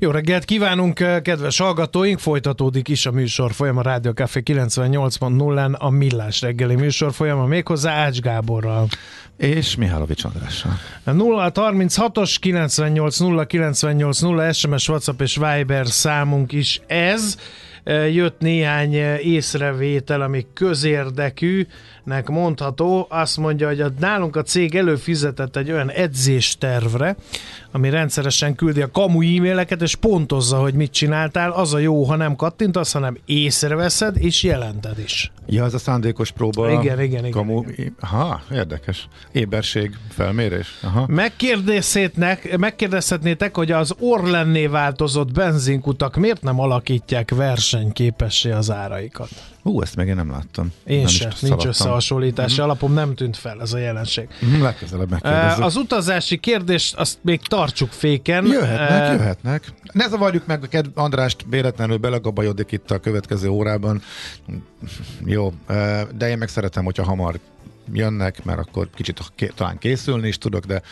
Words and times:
Jó 0.00 0.10
reggelt 0.10 0.44
kívánunk, 0.44 0.94
kedves 1.22 1.58
hallgatóink! 1.58 2.18
Folytatódik 2.18 2.88
is 2.88 3.06
a 3.06 3.10
műsor 3.10 3.52
folyam 3.52 3.76
a 3.76 3.82
Rádió 3.82 4.10
Café 4.10 4.42
98.0-en 4.44 5.78
a 5.78 5.90
Millás 5.90 6.40
reggeli 6.40 6.74
műsor 6.74 7.12
folyama 7.12 7.46
méghozzá 7.46 7.92
Ács 7.92 8.20
Gáborral. 8.20 8.86
És 9.36 9.76
Mihálovics 9.76 10.24
Andrással. 10.24 10.78
0 11.04 11.52
36-os 11.54 12.36
98 12.40 13.18
0 13.18 13.44
98 13.46 14.20
0 14.20 14.52
SMS, 14.52 14.88
WhatsApp 14.88 15.20
és 15.20 15.36
Viber 15.36 15.86
számunk 15.86 16.52
is 16.52 16.80
ez 16.86 17.36
jött 18.10 18.40
néhány 18.40 18.92
észrevétel, 19.22 20.20
ami 20.20 20.46
közérdekűnek 20.54 22.28
mondható. 22.28 23.06
Azt 23.10 23.36
mondja, 23.36 23.66
hogy 23.66 23.80
a, 23.80 23.90
nálunk 23.98 24.36
a 24.36 24.42
cég 24.42 24.74
előfizetett 24.74 25.56
egy 25.56 25.70
olyan 25.70 25.90
edzéstervre, 25.90 27.16
ami 27.72 27.90
rendszeresen 27.90 28.54
küldi 28.54 28.82
a 28.82 28.90
kamu 28.90 29.36
e-maileket, 29.36 29.82
és 29.82 29.94
pontozza, 29.94 30.60
hogy 30.60 30.74
mit 30.74 30.92
csináltál. 30.92 31.50
Az 31.50 31.74
a 31.74 31.78
jó, 31.78 32.04
ha 32.04 32.16
nem 32.16 32.36
kattintasz, 32.36 32.92
hanem 32.92 33.18
észreveszed, 33.24 34.16
és 34.16 34.42
jelented 34.42 34.98
is. 34.98 35.32
Ja, 35.46 35.64
ez 35.64 35.74
a 35.74 35.78
szándékos 35.78 36.30
próba. 36.30 36.70
Igen, 36.70 36.82
igen, 36.82 37.18
igen. 37.18 37.30
Kamu... 37.30 37.62
igen. 37.76 37.94
Aha, 38.00 38.40
érdekes. 38.52 39.08
Éberség, 39.32 39.96
felmérés. 40.08 40.78
Aha. 40.82 41.06
Megkérdezhetnétek, 42.56 43.56
hogy 43.56 43.72
az 43.72 43.94
Orlenné 43.98 44.66
változott 44.66 45.32
benzinkutak 45.32 46.16
miért 46.16 46.42
nem 46.42 46.60
alakítják 46.60 47.30
versenyképessé 47.30 48.50
az 48.50 48.70
áraikat? 48.70 49.28
Hú, 49.62 49.82
ezt 49.82 49.96
meg 49.96 50.08
én 50.08 50.14
nem 50.14 50.30
láttam. 50.30 50.72
Én 50.84 50.98
nem 50.98 51.06
sem, 51.06 51.30
nincs 51.40 51.64
összehasonlítási 51.64 52.54
mm-hmm. 52.54 52.62
alapom, 52.62 52.92
nem 52.92 53.14
tűnt 53.14 53.36
fel 53.36 53.60
ez 53.60 53.72
a 53.72 53.78
jelenség. 53.78 54.28
Mm, 54.44 54.62
legközelebb 54.62 55.10
megkérdezzük. 55.10 55.64
Az 55.64 55.76
utazási 55.76 56.36
kérdést 56.36 56.94
azt 56.94 57.18
még 57.20 57.40
tartsuk 57.40 57.92
féken. 57.92 58.46
Jöhetnek, 58.46 59.12
uh, 59.12 59.20
jöhetnek. 59.20 59.72
Ne 59.92 60.08
zavarjuk 60.08 60.46
meg 60.46 60.90
Andrást 60.94 61.44
véletlenül 61.50 61.96
belegabajodik 61.96 62.72
itt 62.72 62.90
a 62.90 62.98
következő 62.98 63.48
órában. 63.48 64.02
Jó, 65.24 65.52
de 66.16 66.28
én 66.28 66.38
meg 66.38 66.48
szeretem, 66.48 66.84
hogyha 66.84 67.04
hamar 67.04 67.38
jönnek, 67.92 68.44
mert 68.44 68.58
akkor 68.58 68.88
kicsit 68.94 69.20
talán 69.54 69.78
készülni 69.78 70.28
is 70.28 70.38
tudok, 70.38 70.64
de 70.64 70.82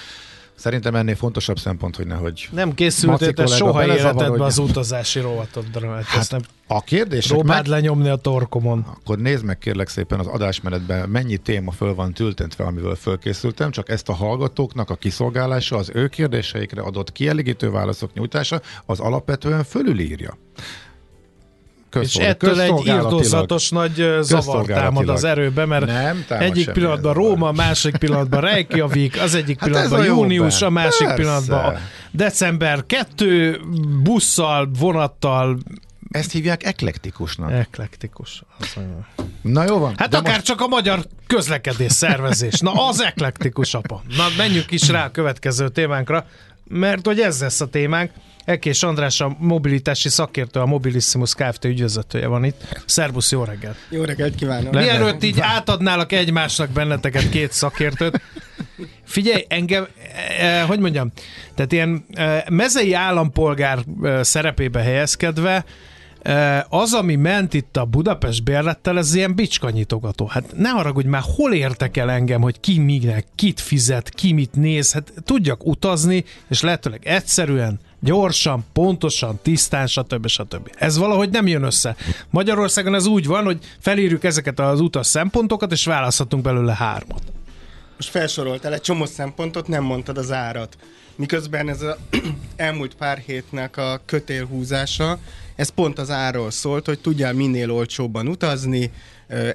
Szerintem 0.56 0.94
ennél 0.94 1.14
fontosabb 1.14 1.58
szempont, 1.58 1.96
hogy 1.96 2.06
nehogy... 2.06 2.48
Nem 2.52 2.74
készültél 2.74 3.32
te 3.32 3.46
soha 3.46 3.84
életedbe 3.84 4.44
az 4.44 4.58
utazási 4.58 5.20
rovatodra, 5.20 5.90
mert 5.90 6.06
hát 6.06 6.30
nem 6.30 6.40
a 6.66 6.80
kérdés. 6.80 7.26
Próbáld 7.26 7.68
meg... 7.68 7.70
lenyomni 7.70 8.08
a 8.08 8.16
torkomon. 8.16 8.86
Akkor 8.98 9.18
nézd 9.18 9.44
meg 9.44 9.58
kérlek 9.58 9.88
szépen 9.88 10.18
az 10.18 10.26
adásmenetben, 10.26 11.08
mennyi 11.08 11.36
téma 11.36 11.70
föl 11.70 11.94
van 11.94 12.12
tültentve, 12.12 12.64
amivel 12.64 12.94
fölkészültem, 12.94 13.70
csak 13.70 13.88
ezt 13.88 14.08
a 14.08 14.12
hallgatóknak 14.12 14.90
a 14.90 14.94
kiszolgálása, 14.94 15.76
az 15.76 15.90
ő 15.94 16.08
kérdéseikre 16.08 16.82
adott 16.82 17.12
kielégítő 17.12 17.70
válaszok 17.70 18.12
nyújtása, 18.12 18.60
az 18.86 19.00
alapvetően 19.00 19.64
fölülírja. 19.64 20.38
És 22.00 22.16
ettől 22.16 22.60
egy 22.60 22.86
írtózatos 22.86 23.70
nagy 23.70 24.16
zavar 24.20 24.66
támad 24.66 25.08
az 25.08 25.24
erőbe, 25.24 25.64
mert 25.64 25.86
nem 25.86 26.24
egyik 26.28 26.70
pillanatban 26.70 27.14
Róma, 27.14 27.52
másik 27.52 27.96
pillanatban 27.96 28.40
Reykjavik, 28.40 29.20
az 29.20 29.34
egyik 29.34 29.60
hát 29.60 29.68
pillanatban 29.68 30.04
június, 30.04 30.62
a 30.62 30.70
másik 30.70 31.06
Persze. 31.06 31.14
pillanatban 31.14 31.78
december 32.10 32.86
2 32.86 33.60
busszal, 34.02 34.70
vonattal, 34.78 35.58
ezt 36.10 36.32
hívják 36.32 36.64
eklektikusnak. 36.64 37.52
Eklektikus. 37.52 38.42
Na 39.42 39.64
jó 39.64 39.78
van. 39.78 39.94
Hát 39.96 40.14
akár 40.14 40.32
most... 40.32 40.44
csak 40.44 40.60
a 40.60 40.66
magyar 40.66 41.04
közlekedés 41.26 41.92
szervezés. 41.92 42.60
Na 42.60 42.88
az 42.88 43.00
eklektikus 43.00 43.74
apa. 43.74 44.02
Na 44.16 44.26
menjünk 44.36 44.70
is 44.70 44.88
rá 44.88 45.04
a 45.04 45.10
következő 45.10 45.68
témánkra, 45.68 46.26
mert 46.64 47.06
hogy 47.06 47.20
ez 47.20 47.40
lesz 47.40 47.60
a 47.60 47.66
témánk. 47.66 48.10
Ekés 48.46 48.82
András 48.82 49.20
a 49.20 49.36
mobilitási 49.38 50.08
szakértő, 50.08 50.60
a 50.60 50.66
Mobilissimus 50.66 51.34
Kft. 51.34 51.64
ügyvezetője 51.64 52.26
van 52.26 52.44
itt. 52.44 52.82
Szerbusz, 52.86 53.32
jó 53.32 53.44
reggelt! 53.44 53.76
Jó 53.88 54.02
reggelt 54.02 54.34
kívánok! 54.34 54.72
Mielőtt 54.72 55.22
így 55.22 55.40
átadnálak 55.40 56.12
egymásnak 56.12 56.70
benneteket 56.70 57.28
két 57.28 57.52
szakértőt, 57.52 58.20
Figyelj, 59.04 59.44
engem, 59.48 59.86
eh, 60.38 60.66
hogy 60.66 60.78
mondjam, 60.78 61.12
tehát 61.54 61.72
ilyen 61.72 62.04
eh, 62.12 62.42
mezei 62.48 62.92
állampolgár 62.92 63.78
eh, 64.02 64.22
szerepébe 64.24 64.80
helyezkedve, 64.80 65.54
eh, 65.54 65.62
az, 66.68 66.92
ami 66.92 67.14
ment 67.14 67.54
itt 67.54 67.76
a 67.76 67.84
Budapest 67.84 68.44
bérlettel, 68.44 68.98
ez 68.98 69.14
ilyen 69.14 69.34
bicskanyitogató. 69.34 70.26
Hát 70.26 70.56
ne 70.56 70.68
haragudj 70.68 71.08
már, 71.08 71.22
hol 71.36 71.52
értek 71.52 71.96
el 71.96 72.10
engem, 72.10 72.40
hogy 72.40 72.60
ki 72.60 72.78
minek, 72.78 73.26
kit 73.34 73.60
fizet, 73.60 74.08
ki 74.08 74.32
mit 74.32 74.54
néz, 74.54 74.92
hát 74.92 75.12
tudjak 75.24 75.66
utazni, 75.66 76.24
és 76.48 76.62
lehetőleg 76.62 77.00
egyszerűen, 77.04 77.80
gyorsan, 78.00 78.64
pontosan, 78.72 79.38
tisztán, 79.42 79.86
stb. 79.86 80.26
stb. 80.26 80.70
Ez 80.78 80.98
valahogy 80.98 81.30
nem 81.30 81.46
jön 81.46 81.62
össze. 81.62 81.96
Magyarországon 82.30 82.94
ez 82.94 83.06
úgy 83.06 83.26
van, 83.26 83.44
hogy 83.44 83.58
felírjuk 83.78 84.24
ezeket 84.24 84.60
az 84.60 84.80
utas 84.80 85.06
szempontokat, 85.06 85.72
és 85.72 85.84
választhatunk 85.84 86.42
belőle 86.42 86.74
hármat. 86.74 87.22
Most 87.96 88.08
felsoroltál 88.08 88.72
egy 88.72 88.80
csomó 88.80 89.04
szempontot, 89.04 89.68
nem 89.68 89.84
mondtad 89.84 90.18
az 90.18 90.32
árat. 90.32 90.76
Miközben 91.16 91.68
ez 91.68 91.82
az 91.82 91.96
elmúlt 92.56 92.94
pár 92.94 93.18
hétnek 93.18 93.76
a 93.76 94.00
kötélhúzása, 94.04 95.18
ez 95.56 95.68
pont 95.68 95.98
az 95.98 96.10
árról 96.10 96.50
szólt, 96.50 96.86
hogy 96.86 97.00
tudjál 97.00 97.32
minél 97.32 97.70
olcsóbban 97.70 98.28
utazni, 98.28 98.90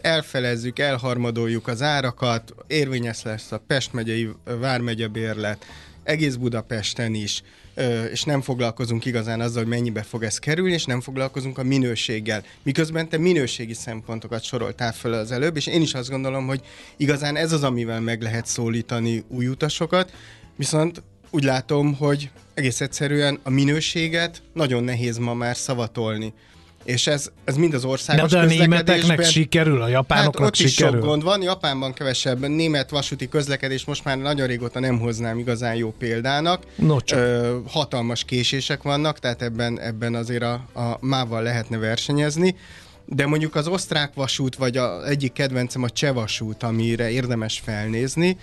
elfelezzük, 0.02 0.80
elharmadoljuk 0.80 1.68
az 1.68 1.82
árakat, 1.82 2.54
érvényes 2.68 3.24
lesz 3.24 3.52
a 3.52 3.62
Pest 3.68 3.94
megyei 3.94 4.30
Vármegye 4.60 5.08
bérlet, 5.08 5.66
egész 6.04 6.36
Budapesten 6.36 7.14
is, 7.14 7.44
és 8.12 8.24
nem 8.24 8.42
foglalkozunk 8.42 9.06
igazán 9.06 9.42
azzal, 9.42 9.62
hogy 9.62 9.72
mennyibe 9.72 10.04
fog 10.04 10.24
ez 10.24 10.40
kerülni, 10.40 10.74
és 10.74 10.86
nem 10.86 11.02
foglalkozunk 11.02 11.58
a 11.58 11.64
minőséggel. 11.64 12.44
Miközben 12.64 13.10
te 13.10 13.18
minőségi 13.18 13.74
szempontokat 13.74 14.44
soroltál 14.44 14.94
fel 14.94 15.14
az 15.14 15.32
előbb, 15.32 15.56
és 15.56 15.68
én 15.68 15.82
is 15.82 15.94
azt 15.94 16.10
gondolom, 16.10 16.48
hogy 16.48 16.62
igazán 16.98 17.36
ez 17.36 17.52
az, 17.52 17.64
amivel 17.64 18.02
meg 18.02 18.22
lehet 18.22 18.46
szólítani 18.46 19.24
új 19.28 19.48
utasokat, 19.48 20.14
viszont 20.56 21.04
úgy 21.32 21.44
látom, 21.44 21.94
hogy 21.96 22.30
egész 22.54 22.82
egyszerűen 22.82 23.40
a 23.44 23.50
minőséget 23.50 24.42
nagyon 24.54 24.84
nehéz 24.84 25.18
ma 25.18 25.34
már 25.34 25.58
szavatolni. 25.58 26.34
És 26.84 27.08
ez, 27.08 27.30
ez 27.44 27.56
mind 27.56 27.74
az 27.74 27.86
országos 27.86 28.32
de, 28.32 28.38
de 28.38 28.44
a 28.44 28.46
németeknek 28.46 29.24
sikerül, 29.24 29.82
a 29.82 29.88
japánoknak 29.88 30.42
hát 30.42 30.48
ott 30.48 30.56
sikerül. 30.56 30.94
is 30.94 31.00
sok 31.00 31.10
gond 31.10 31.24
van, 31.24 31.42
Japánban 31.42 31.94
kevesebb 31.94 32.48
német 32.48 32.90
vasúti 32.90 33.30
közlekedés 33.30 33.86
most 33.86 34.04
már 34.04 34.18
nagyon 34.18 34.48
régóta 34.48 34.80
nem 34.80 35.00
hoznám 35.00 35.38
igazán 35.40 35.76
jó 35.76 35.94
példának. 36.00 36.64
No, 36.76 36.98
Ö, 37.14 37.58
hatalmas 37.68 38.24
késések 38.24 38.82
vannak, 38.82 39.20
tehát 39.20 39.42
ebben, 39.42 39.80
ebben 39.80 40.16
azért 40.16 40.44
a, 40.44 40.54
a 40.74 40.98
mával 41.00 41.42
lehetne 41.42 41.78
versenyezni. 41.78 42.56
De 43.14 43.26
mondjuk 43.26 43.56
az 43.56 43.68
osztrák 43.68 44.14
vasút, 44.14 44.56
vagy 44.56 44.78
a, 44.78 45.08
egyik 45.08 45.34
kedvencem 45.34 45.84
a 45.84 45.90
cseh 45.90 46.14
vasút, 46.14 46.64
amire 46.64 47.10
érdemes 47.10 47.60
felnézni, 47.60 48.38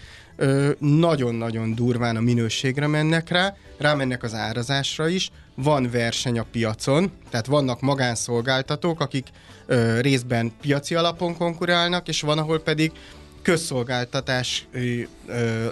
nagyon-nagyon 0.79 1.75
durván 1.75 2.17
a 2.17 2.21
minőségre 2.21 2.87
mennek 2.87 3.29
rá, 3.29 3.56
rámennek 3.79 4.23
az 4.23 4.34
árazásra 4.34 5.09
is, 5.09 5.31
van 5.55 5.91
verseny 5.91 6.39
a 6.39 6.47
piacon, 6.51 7.12
tehát 7.31 7.47
vannak 7.47 7.81
magánszolgáltatók, 7.81 9.01
akik 9.01 9.27
ö, 9.67 10.01
részben 10.01 10.53
piaci 10.61 10.95
alapon 10.95 11.37
konkurálnak, 11.37 12.09
és 12.09 12.21
van, 12.21 12.39
ahol 12.39 12.61
pedig 12.61 12.93
közszolgáltatás 13.43 14.67
ö, 14.73 15.03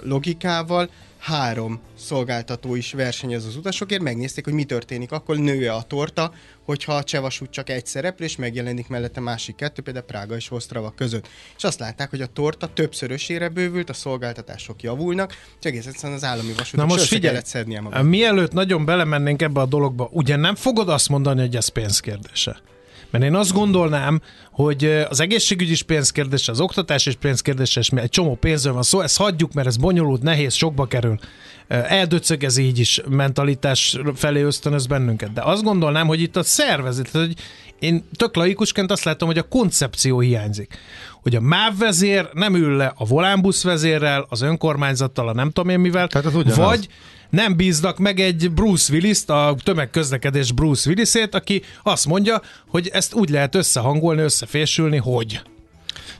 logikával 0.03 0.89
három 1.19 1.79
szolgáltató 1.97 2.75
is 2.75 2.93
versenyez 2.93 3.45
az 3.45 3.55
utasokért, 3.55 4.01
megnézték, 4.01 4.43
hogy 4.43 4.53
mi 4.53 4.63
történik, 4.63 5.11
akkor 5.11 5.37
nő 5.37 5.69
a 5.69 5.81
torta, 5.81 6.31
hogyha 6.65 6.93
a 6.93 7.03
Csevasút 7.03 7.49
csak 7.49 7.69
egy 7.69 7.85
szereplő, 7.85 8.25
és 8.25 8.35
megjelenik 8.35 8.87
mellette 8.87 9.19
másik 9.19 9.55
kettő, 9.55 9.81
például 9.81 10.05
Prága 10.05 10.35
és 10.35 10.51
Osztrava 10.51 10.93
között. 10.95 11.27
És 11.57 11.63
azt 11.63 11.79
látták, 11.79 12.09
hogy 12.09 12.21
a 12.21 12.25
torta 12.25 12.67
többszörösére 12.73 13.49
bővült, 13.49 13.89
a 13.89 13.93
szolgáltatások 13.93 14.81
javulnak, 14.81 15.31
csak 15.59 15.71
egész 15.71 15.85
egyszerűen 15.85 16.17
az 16.17 16.23
állami 16.23 16.53
vasút 16.57 16.75
Na 16.75 16.85
most 16.85 17.07
figyelj, 17.07 17.37
szednie 17.43 17.81
magát. 17.81 18.03
Mielőtt 18.03 18.51
nagyon 18.51 18.85
belemennénk 18.85 19.41
ebbe 19.41 19.59
a 19.59 19.65
dologba, 19.65 20.09
ugye 20.11 20.35
nem 20.35 20.55
fogod 20.55 20.89
azt 20.89 21.09
mondani, 21.09 21.39
hogy 21.39 21.55
ez 21.55 21.67
pénzkérdése? 21.67 22.61
Mert 23.09 23.23
én 23.23 23.35
azt 23.35 23.53
gondolnám, 23.53 24.21
hogy 24.51 24.85
az 25.09 25.19
egészségügy 25.19 25.69
is 25.69 25.83
pénzkérdés, 25.83 26.47
az 26.47 26.59
oktatás 26.59 27.05
is 27.05 27.15
pénzkérdés, 27.15 27.75
és 27.75 27.89
egy 27.89 28.09
csomó 28.09 28.35
pénzről 28.35 28.73
van 28.73 28.83
szó, 28.83 29.01
ezt 29.01 29.17
hagyjuk, 29.17 29.53
mert 29.53 29.67
ez 29.67 29.77
bonyolult, 29.77 30.21
nehéz, 30.21 30.53
sokba 30.53 30.85
kerül. 30.85 31.19
Eldöcög 31.67 32.57
így 32.57 32.79
is 32.79 33.01
mentalitás 33.09 33.97
felé 34.15 34.41
ösztönöz 34.41 34.85
bennünket. 34.85 35.33
De 35.33 35.41
azt 35.41 35.63
gondolnám, 35.63 36.07
hogy 36.07 36.21
itt 36.21 36.35
a 36.35 36.43
szervezet, 36.43 37.09
hogy 37.09 37.33
én 37.79 38.03
tök 38.15 38.35
laikusként 38.35 38.91
azt 38.91 39.03
látom, 39.03 39.27
hogy 39.27 39.37
a 39.37 39.47
koncepció 39.47 40.19
hiányzik. 40.19 40.77
Hogy 41.21 41.35
a 41.35 41.41
MÁV 41.41 41.77
vezér 41.77 42.29
nem 42.33 42.55
ül 42.55 42.75
le 42.75 42.93
a 42.95 43.05
volánbusz 43.05 43.63
vezérrel, 43.63 44.25
az 44.29 44.41
önkormányzattal, 44.41 45.27
a 45.27 45.33
nem 45.33 45.51
tudom 45.51 45.69
én 45.69 45.79
mivel, 45.79 46.07
Tehát 46.07 46.33
az 46.33 46.55
vagy 46.55 46.87
nem 47.29 47.55
bíznak 47.55 47.97
meg 47.97 48.19
egy 48.19 48.51
Bruce 48.51 48.93
Willis-t, 48.93 49.29
a 49.29 49.55
tömegközlekedés 49.63 50.51
Bruce 50.51 50.89
Willis-ét, 50.89 51.35
aki 51.35 51.61
azt 51.83 52.05
mondja, 52.05 52.41
hogy 52.67 52.87
ezt 52.87 53.13
úgy 53.13 53.29
lehet 53.29 53.55
összehangolni, 53.55 54.21
összefésülni, 54.21 54.97
hogy 54.97 55.41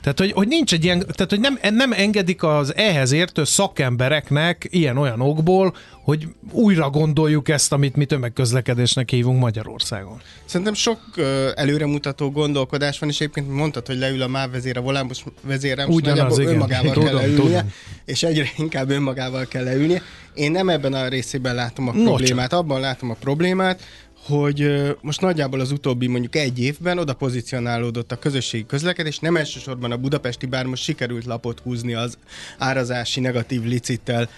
Tehát, 0.00 0.18
hogy, 0.18 0.32
hogy 0.32 0.48
nincs 0.48 0.72
egy 0.72 0.84
ilyen, 0.84 0.98
tehát, 0.98 1.30
hogy 1.30 1.40
nem, 1.40 1.58
nem 1.74 1.92
engedik 1.92 2.42
az 2.42 2.74
ehhez 2.76 3.12
értő 3.12 3.44
szakembereknek 3.44 4.66
ilyen-olyan 4.70 5.20
okból, 5.20 5.74
hogy 6.02 6.28
újra 6.52 6.90
gondoljuk 6.90 7.48
ezt, 7.48 7.72
amit 7.72 7.96
mi 7.96 8.04
tömegközlekedésnek 8.04 9.10
hívunk 9.10 9.40
Magyarországon. 9.40 10.20
Szerintem 10.44 10.74
sok 10.74 11.00
uh, 11.16 11.24
előremutató 11.54 12.30
gondolkodás 12.30 12.98
van, 12.98 13.08
és 13.08 13.20
egyébként 13.20 13.50
mondtad, 13.50 13.86
hogy 13.86 13.98
leül 13.98 14.22
a 14.22 14.26
MÁV 14.26 14.50
vezér 14.50 14.76
a 14.76 14.80
volánbus 14.80 15.24
vezérem, 15.42 15.90
és 15.90 16.02
nagyjából 16.02 16.40
igen. 16.40 16.52
önmagával 16.52 16.92
tudom, 16.92 17.08
kell 17.08 17.14
leülnie, 17.14 17.36
tudom. 17.36 17.72
és 18.04 18.22
egyre 18.22 18.46
inkább 18.56 18.90
önmagával 18.90 19.46
kell 19.46 19.64
leülnie. 19.64 20.02
Én 20.34 20.50
nem 20.50 20.68
ebben 20.68 20.92
a 20.92 21.08
részében 21.08 21.54
látom 21.54 21.88
a 21.88 21.92
problémát, 21.92 22.50
no, 22.50 22.58
abban 22.58 22.80
látom 22.80 23.10
a 23.10 23.14
problémát, 23.14 23.80
hogy 24.26 24.86
most 25.00 25.20
nagyjából 25.20 25.60
az 25.60 25.70
utóbbi 25.70 26.06
mondjuk 26.06 26.36
egy 26.36 26.58
évben 26.58 26.98
oda 26.98 27.14
pozícionálódott 27.14 28.12
a 28.12 28.18
közösségi 28.18 28.66
közlekedés, 28.66 29.18
nem 29.18 29.36
elsősorban 29.36 29.92
a 29.92 29.96
budapesti, 29.96 30.46
bár 30.46 30.66
most 30.66 30.82
sikerült 30.82 31.24
lapot 31.24 31.60
húzni 31.60 31.94
az 31.94 32.18
árazási 32.58 33.20
negatív 33.20 33.62
licittel 33.62 34.28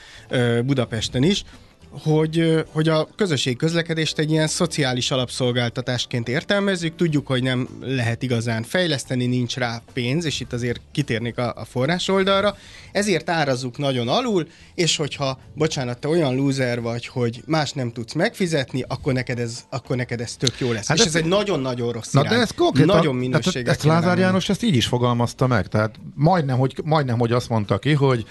Budapesten 0.65 1.23
is, 1.23 1.45
hogy, 1.91 2.65
hogy 2.73 2.89
a 2.89 3.09
közösségi 3.17 3.57
közlekedést 3.57 4.19
egy 4.19 4.31
ilyen 4.31 4.47
szociális 4.47 5.11
alapszolgáltatásként 5.11 6.29
értelmezzük, 6.29 6.97
tudjuk, 6.97 7.27
hogy 7.27 7.43
nem 7.43 7.69
lehet 7.81 8.23
igazán 8.23 8.63
fejleszteni, 8.63 9.27
nincs 9.27 9.57
rá 9.57 9.83
pénz, 9.93 10.25
és 10.25 10.41
itt 10.41 10.53
azért 10.53 10.81
kitérnék 10.93 11.39
a, 11.39 11.53
a 11.57 11.65
forrás 11.65 12.09
oldalra, 12.09 12.57
ezért 12.93 13.31
árazzuk 13.31 13.79
nagyon 13.79 14.09
alul, 14.09 14.49
és 14.75 14.97
hogyha, 14.97 15.39
bocsánat, 15.55 15.99
te 15.99 16.09
olyan 16.09 16.35
lúzer 16.35 16.81
vagy, 16.81 17.07
hogy 17.07 17.43
más 17.47 17.73
nem 17.73 17.93
tudsz 17.93 18.13
megfizetni, 18.13 18.85
akkor 18.89 19.13
neked 19.13 19.39
ez, 19.39 19.65
akkor 19.71 19.97
neked 19.97 20.21
ez 20.21 20.37
tök 20.37 20.59
jó 20.59 20.73
lesz. 20.73 20.87
Hát 20.87 20.97
és 20.97 21.03
ez, 21.03 21.15
ez 21.15 21.23
egy 21.23 21.29
nagyon-nagyon 21.29 21.93
rossz 21.93 22.13
na, 22.13 22.21
irány. 22.21 22.35
de 22.35 22.41
ez 22.41 22.51
konkrétan, 22.51 22.97
nagyon 22.97 23.15
minőséget. 23.15 23.69
Ezt 23.69 23.83
Lázár 23.83 24.19
János 24.19 24.49
ezt 24.49 24.63
így 24.63 24.77
is 24.77 24.87
fogalmazta 24.87 25.47
meg, 25.47 25.69
tehát 25.69 25.95
majdnem, 26.15 26.59
hogy, 26.59 26.75
majdnem, 26.85 27.19
hogy 27.19 27.33
azt 27.33 27.49
mondta 27.49 27.79
ki, 27.79 27.93
hogy 27.93 28.27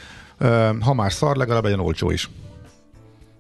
ha 0.79 0.93
már 0.93 1.13
szar, 1.13 1.35
legalább 1.35 1.63
legyen 1.63 1.79
olcsó 1.79 2.11
is. 2.11 2.29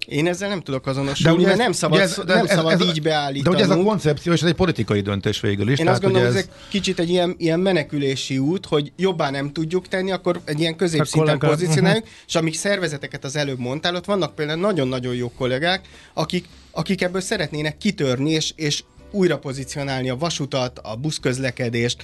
Én 0.09 0.27
ezzel 0.27 0.49
nem 0.49 0.61
tudok 0.61 0.87
azonosulni, 0.87 1.41
de 1.41 1.47
mert 1.47 1.59
nem 1.59 1.71
szabad, 1.71 1.99
ez, 1.99 2.21
nem 2.25 2.45
ez, 2.45 2.51
szabad 2.51 2.81
ez, 2.81 2.87
így 2.87 3.01
beállítani. 3.01 3.55
De 3.55 3.63
ugye 3.63 3.73
ez 3.73 3.79
a 3.79 3.83
koncepció, 3.83 4.33
és 4.33 4.41
ez 4.41 4.47
egy 4.47 4.55
politikai 4.55 5.01
döntés 5.01 5.39
végül 5.39 5.69
is. 5.69 5.79
Én 5.79 5.87
azt 5.87 6.01
gondolom, 6.01 6.27
hogy 6.27 6.35
ez 6.35 6.43
egy 6.43 6.49
kicsit 6.69 6.99
egy 6.99 7.09
ilyen, 7.09 7.35
ilyen 7.37 7.59
menekülési 7.59 8.37
út, 8.37 8.65
hogy 8.65 8.91
jobbá 8.95 9.29
nem 9.29 9.51
tudjuk 9.51 9.87
tenni, 9.87 10.11
akkor 10.11 10.41
egy 10.45 10.59
ilyen 10.59 10.75
középszinten 10.75 11.39
pozícionáljuk, 11.39 12.03
uh-huh. 12.03 12.19
és 12.27 12.35
amik 12.35 12.55
szervezeteket 12.55 13.23
az 13.23 13.35
előbb 13.35 13.59
mondtál, 13.59 13.95
ott 13.95 14.05
vannak 14.05 14.35
például 14.35 14.59
nagyon-nagyon 14.59 15.15
jó 15.15 15.31
kollégák, 15.37 15.87
akik, 16.13 16.45
akik 16.71 17.01
ebből 17.01 17.21
szeretnének 17.21 17.77
kitörni, 17.77 18.31
és, 18.31 18.53
és 18.55 18.83
újra 19.11 19.37
pozícionálni 19.37 20.09
a 20.09 20.17
vasutat, 20.17 20.79
a 20.83 20.95
buszközlekedést, 20.95 22.03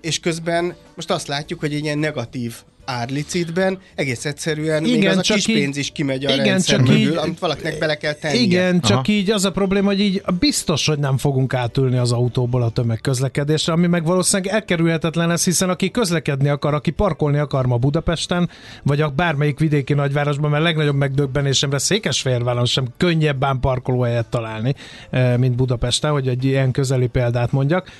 és 0.00 0.20
közben 0.20 0.74
most 0.94 1.10
azt 1.10 1.26
látjuk, 1.26 1.60
hogy 1.60 1.74
egy 1.74 1.84
ilyen 1.84 1.98
negatív 1.98 2.54
árlicitben 2.84 3.78
egész 3.94 4.24
egyszerűen 4.24 4.84
igen, 4.84 4.98
még 4.98 5.08
az 5.08 5.16
a 5.16 5.34
kis 5.34 5.46
így, 5.46 5.54
pénz 5.54 5.76
is 5.76 5.90
kimegy 5.90 6.24
a 6.24 6.32
igen, 6.32 6.44
rendszer 6.44 6.76
csak 6.76 6.86
mögül, 6.86 7.00
így, 7.00 7.16
amit 7.16 7.38
valakinek 7.38 7.78
bele 7.78 7.94
kell 7.96 8.12
tennie. 8.12 8.40
Igen, 8.40 8.80
csak 8.80 8.96
Aha. 8.96 9.12
így 9.12 9.30
az 9.30 9.44
a 9.44 9.52
probléma, 9.52 9.86
hogy 9.86 10.00
így 10.00 10.22
biztos, 10.38 10.86
hogy 10.86 10.98
nem 10.98 11.18
fogunk 11.18 11.54
átülni 11.54 11.96
az 11.96 12.12
autóból 12.12 12.62
a 12.62 12.70
tömegközlekedésre, 12.70 13.72
ami 13.72 13.86
meg 13.86 14.04
valószínűleg 14.04 14.52
elkerülhetetlen 14.52 15.28
lesz, 15.28 15.44
hiszen 15.44 15.68
aki 15.68 15.90
közlekedni 15.90 16.48
akar, 16.48 16.74
aki 16.74 16.90
parkolni 16.90 17.38
akar 17.38 17.66
ma 17.66 17.76
Budapesten, 17.76 18.50
vagy 18.82 19.00
a 19.00 19.08
bármelyik 19.08 19.58
vidéki 19.58 19.92
nagyvárosban, 19.92 20.50
mert 20.50 20.62
legnagyobb 20.62 20.96
megdöbbenésemre 20.96 21.78
Székesfehérváron 21.78 22.64
sem 22.64 22.86
könnyebben 22.96 23.60
parkolóhelyet 23.60 24.26
találni, 24.26 24.74
eh, 25.10 25.36
mint 25.36 25.56
Budapesten, 25.56 26.10
hogy 26.10 26.28
egy 26.28 26.44
ilyen 26.44 26.70
közeli 26.70 27.06
példát 27.06 27.52
mondjak 27.52 27.90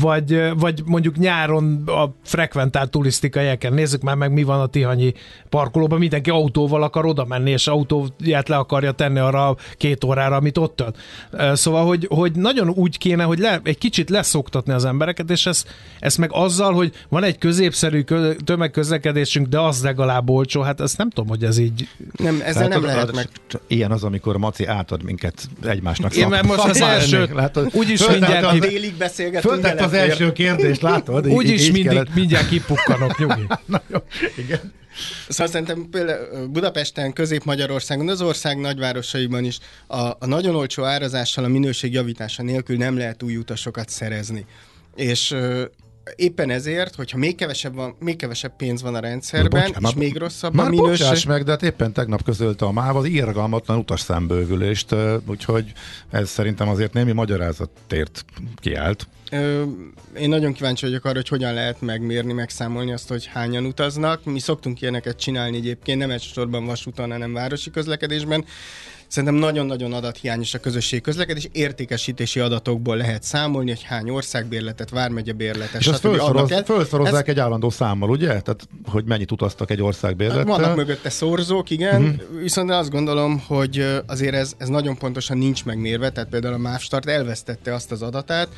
vagy, 0.00 0.58
vagy 0.58 0.82
mondjuk 0.84 1.16
nyáron 1.16 1.82
a 1.86 2.14
frekventált 2.24 2.90
turisztikai 2.90 3.42
helyeken. 3.42 3.72
Nézzük 3.72 4.02
már 4.02 4.16
meg, 4.16 4.32
mi 4.32 4.42
van 4.42 4.60
a 4.60 4.66
Tihanyi 4.66 5.12
parkolóban. 5.48 5.98
Mindenki 5.98 6.30
autóval 6.30 6.82
akar 6.82 7.06
oda 7.06 7.24
menni, 7.24 7.50
és 7.50 7.66
autóját 7.66 8.48
le 8.48 8.56
akarja 8.56 8.92
tenni 8.92 9.18
arra 9.18 9.56
két 9.76 10.04
órára, 10.04 10.36
amit 10.36 10.58
ott 10.58 10.76
tölt. 10.76 10.98
Szóval, 11.56 11.86
hogy, 11.86 12.06
hogy 12.10 12.32
nagyon 12.32 12.68
úgy 12.68 12.98
kéne, 12.98 13.24
hogy 13.24 13.38
le, 13.38 13.60
egy 13.64 13.78
kicsit 13.78 14.10
leszoktatni 14.10 14.72
az 14.72 14.84
embereket, 14.84 15.30
és 15.30 15.46
ezt, 15.46 15.68
ezt 15.98 16.18
meg 16.18 16.30
azzal, 16.32 16.72
hogy 16.72 16.92
van 17.08 17.24
egy 17.24 17.38
középszerű 17.38 18.04
tömegközlekedésünk, 18.44 19.46
de 19.46 19.60
az 19.60 19.82
legalább 19.82 20.30
olcsó, 20.30 20.60
hát 20.60 20.80
ezt 20.80 20.98
nem 20.98 21.10
tudom, 21.10 21.28
hogy 21.28 21.44
ez 21.44 21.58
így... 21.58 21.88
Nem, 22.16 22.40
ezzel 22.44 22.62
hát, 22.62 22.70
nem 22.70 22.84
lehet 22.84 23.12
meg... 23.12 23.28
Ilyen 23.66 23.90
az, 23.90 24.04
amikor 24.04 24.36
Maci 24.36 24.66
átad 24.66 25.02
minket 25.02 25.48
egymásnak. 25.64 26.16
Én 26.16 26.28
mert 26.28 26.46
most 26.46 26.64
az 26.64 26.80
első, 26.80 27.28
úgyis 27.72 28.06
mindjárt... 28.06 28.58
Délig 28.58 28.94
beszélgetünk 28.94 29.54
Föltett 29.54 29.80
az 29.80 29.92
első 29.92 30.32
kérdést, 30.32 30.82
látod? 30.82 31.28
Úgyis 31.28 31.70
mindig, 31.70 32.08
mindjárt 32.14 32.48
kipukkanok, 32.48 33.18
nyugi. 33.18 33.46
Na 33.66 33.82
jó, 33.90 33.98
igen. 34.36 34.72
Szóval 35.28 35.46
szerintem 35.46 35.88
például 35.90 36.46
Budapesten, 36.46 37.12
Közép-Magyarországon, 37.12 38.08
az 38.08 38.20
ország 38.20 38.58
nagyvárosaiban 38.58 39.44
is 39.44 39.58
a, 39.86 39.96
a 39.98 40.26
nagyon 40.26 40.54
olcsó 40.54 40.84
árazással 40.84 41.44
a 41.44 41.48
minőség 41.48 41.92
javítása 41.92 42.42
nélkül 42.42 42.76
nem 42.76 42.96
lehet 42.96 43.22
új 43.22 43.36
utasokat 43.36 43.88
szerezni. 43.88 44.44
És 44.94 45.34
éppen 46.16 46.50
ezért, 46.50 46.94
hogyha 46.94 47.18
még 47.18 47.36
kevesebb, 47.36 47.74
van, 47.74 47.94
még 47.98 48.16
kevesebb 48.16 48.56
pénz 48.56 48.82
van 48.82 48.94
a 48.94 49.00
rendszerben, 49.00 49.50
bocsán, 49.50 49.68
és 49.68 49.80
már, 49.80 49.94
még 49.94 50.16
rosszabb 50.16 50.54
már 50.54 50.66
a 50.66 50.70
minőség... 50.70 51.06
Már 51.06 51.26
meg, 51.26 51.44
de 51.44 51.50
hát 51.50 51.62
éppen 51.62 51.92
tegnap 51.92 52.24
közölte 52.24 52.64
a 52.64 52.72
MÁV 52.72 52.96
az 52.96 53.04
irgalmatlan 53.04 53.78
utas 53.78 54.00
szembővülést, 54.00 54.94
úgyhogy 55.26 55.72
ez 56.10 56.28
szerintem 56.28 56.68
azért 56.68 56.92
némi 56.92 57.12
magyarázatért 57.12 58.24
kiállt. 58.56 59.06
Ö, 59.30 59.62
én 60.16 60.28
nagyon 60.28 60.52
kíváncsi 60.52 60.86
vagyok 60.86 61.04
arra, 61.04 61.14
hogy 61.14 61.28
hogyan 61.28 61.54
lehet 61.54 61.80
megmérni, 61.80 62.32
megszámolni 62.32 62.92
azt, 62.92 63.08
hogy 63.08 63.26
hányan 63.26 63.64
utaznak. 63.64 64.24
Mi 64.24 64.38
szoktunk 64.38 64.80
ilyeneket 64.80 65.18
csinálni 65.18 65.56
egyébként, 65.56 65.98
nem 65.98 66.10
elsősorban 66.10 66.64
vasúton, 66.64 67.10
hanem 67.10 67.32
városi 67.32 67.70
közlekedésben. 67.70 68.44
Szerintem 69.12 69.38
nagyon-nagyon 69.38 69.92
adathiányos 69.92 70.54
a 70.54 70.58
közösség 70.58 71.00
közlekedés, 71.00 71.48
értékesítési 71.52 72.40
adatokból 72.40 72.96
lehet 72.96 73.22
számolni, 73.22 73.70
hogy 73.70 73.82
hány 73.82 74.10
országbérletet, 74.10 74.90
vármegye 74.90 75.32
bérletet, 75.32 75.80
És 75.80 75.86
ezt 75.86 76.00
felszoroz, 76.00 76.62
felszorozzák 76.64 77.28
ez... 77.28 77.34
egy 77.34 77.38
állandó 77.38 77.70
számmal, 77.70 78.10
ugye? 78.10 78.26
Tehát, 78.26 78.68
hogy 78.84 79.04
mennyit 79.04 79.32
utaztak 79.32 79.70
egy 79.70 79.82
országbérlettel. 79.82 80.44
Vannak 80.44 80.76
mögötte 80.76 81.10
szorzók, 81.10 81.70
igen, 81.70 82.02
uh-huh. 82.02 82.40
viszont 82.40 82.70
azt 82.70 82.90
gondolom, 82.90 83.42
hogy 83.46 84.02
azért 84.06 84.34
ez, 84.34 84.52
ez 84.58 84.68
nagyon 84.68 84.96
pontosan 84.96 85.38
nincs 85.38 85.64
megmérve, 85.64 86.10
tehát 86.10 86.28
például 86.28 86.54
a 86.54 86.58
MÁV 86.58 86.80
Start 86.80 87.08
elvesztette 87.08 87.74
azt 87.74 87.92
az 87.92 88.02
adatát, 88.02 88.48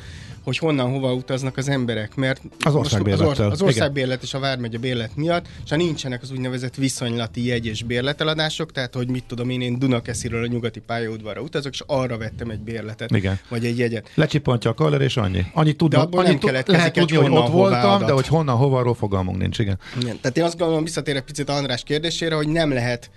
hogy 0.45 0.57
honnan 0.57 0.91
hova 0.91 1.13
utaznak 1.13 1.57
az 1.57 1.69
emberek, 1.69 2.15
mert 2.15 2.41
az 2.59 2.75
országbérlet, 2.75 3.27
az, 3.27 3.39
or, 3.39 3.51
az 3.51 3.61
országbérlet 3.61 4.23
és 4.23 4.33
a 4.33 4.39
vármegye 4.39 4.77
bérlet 4.77 5.15
miatt, 5.15 5.47
és 5.63 5.69
ha 5.69 5.75
nincsenek 5.75 6.21
az 6.21 6.31
úgynevezett 6.31 6.75
viszonylati 6.75 7.45
jegy 7.45 7.65
és 7.65 7.83
bérleteladások, 7.83 8.71
tehát 8.71 8.95
hogy 8.95 9.09
mit 9.09 9.23
tudom 9.23 9.49
én, 9.49 9.61
én 9.61 9.79
Dunakesziről 9.79 10.43
a 10.43 10.47
nyugati 10.47 10.79
pályaudvarra 10.79 11.41
utazok, 11.41 11.73
és 11.73 11.83
arra 11.85 12.17
vettem 12.17 12.49
egy 12.49 12.59
bérletet, 12.59 13.11
Igen. 13.11 13.39
vagy 13.49 13.65
egy 13.65 13.77
jegyet. 13.77 14.11
Lecsipontja 14.15 14.69
a 14.69 14.73
kaller, 14.73 15.01
és 15.01 15.17
annyi. 15.17 15.45
Annyi 15.53 15.73
tudna, 15.73 15.97
de 15.97 16.03
abból 16.03 16.19
annyi 16.19 16.29
nem 16.29 16.39
kellett 16.39 16.67
lehet 16.67 16.93
tudni, 16.93 17.15
hogy 17.15 17.31
ott 17.31 17.49
voltam, 17.49 17.91
adat. 17.91 18.07
de 18.07 18.13
hogy 18.13 18.27
honnan, 18.27 18.55
hova, 18.55 18.79
arról 18.79 18.95
fogalmunk 18.95 19.37
nincs, 19.37 19.59
igen. 19.59 19.79
igen. 19.99 20.19
Tehát 20.21 20.37
én 20.37 20.43
azt 20.43 20.57
gondolom, 20.57 20.83
visszatérek 20.83 21.23
picit 21.23 21.49
András 21.49 21.83
kérdésére, 21.83 22.35
hogy 22.35 22.47
nem 22.47 22.73
lehet 22.73 23.09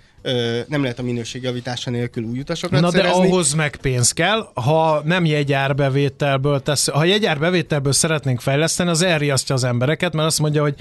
nem 0.67 0.81
lehet 0.81 0.99
a 0.99 1.03
minőségjavítása 1.03 1.89
nélkül 1.89 2.23
új 2.23 2.39
utasokat 2.39 2.81
Na 2.81 2.91
szerezni. 2.91 3.21
de 3.21 3.27
ahhoz 3.27 3.53
meg 3.53 3.75
pénz 3.75 4.11
kell, 4.11 4.49
ha 4.53 5.01
nem 5.05 5.25
jegyárbevételből 5.25 6.61
tesz, 6.61 6.89
ha 6.89 7.03
jegyárbevételből 7.03 7.91
szeretnénk 7.91 8.39
fejleszteni, 8.39 8.89
az 8.89 9.01
elriasztja 9.01 9.55
az 9.55 9.63
embereket, 9.63 10.13
mert 10.13 10.27
azt 10.27 10.39
mondja, 10.39 10.61
hogy 10.61 10.75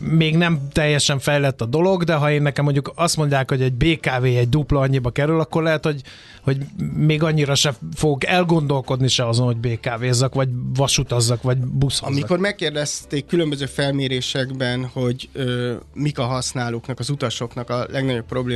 még 0.00 0.36
nem 0.36 0.60
teljesen 0.72 1.18
fejlett 1.18 1.60
a 1.60 1.64
dolog, 1.64 2.04
de 2.04 2.14
ha 2.14 2.30
én 2.30 2.42
nekem 2.42 2.64
mondjuk 2.64 2.92
azt 2.94 3.16
mondják, 3.16 3.50
hogy 3.50 3.62
egy 3.62 3.72
BKV 3.72 4.24
egy 4.24 4.48
dupla 4.48 4.80
annyiba 4.80 5.10
kerül, 5.10 5.40
akkor 5.40 5.62
lehet, 5.62 5.84
hogy, 5.84 6.00
hogy 6.42 6.58
még 6.96 7.22
annyira 7.22 7.54
se 7.54 7.74
fog 7.94 8.24
elgondolkodni 8.24 9.08
se 9.08 9.26
azon, 9.28 9.46
hogy 9.46 9.56
BKV-zzak, 9.56 10.34
vagy 10.34 10.48
vasutazzak, 10.74 11.42
vagy 11.42 11.58
buszozzak. 11.58 12.08
Amikor 12.08 12.38
megkérdezték 12.38 13.26
különböző 13.26 13.66
felmérésekben, 13.66 14.84
hogy 14.84 15.28
ö, 15.32 15.74
mik 15.94 16.18
a 16.18 16.24
használóknak, 16.24 16.98
az 16.98 17.10
utasoknak 17.10 17.70
a 17.70 17.86
legnagyobb 17.90 18.26
problémája, 18.26 18.47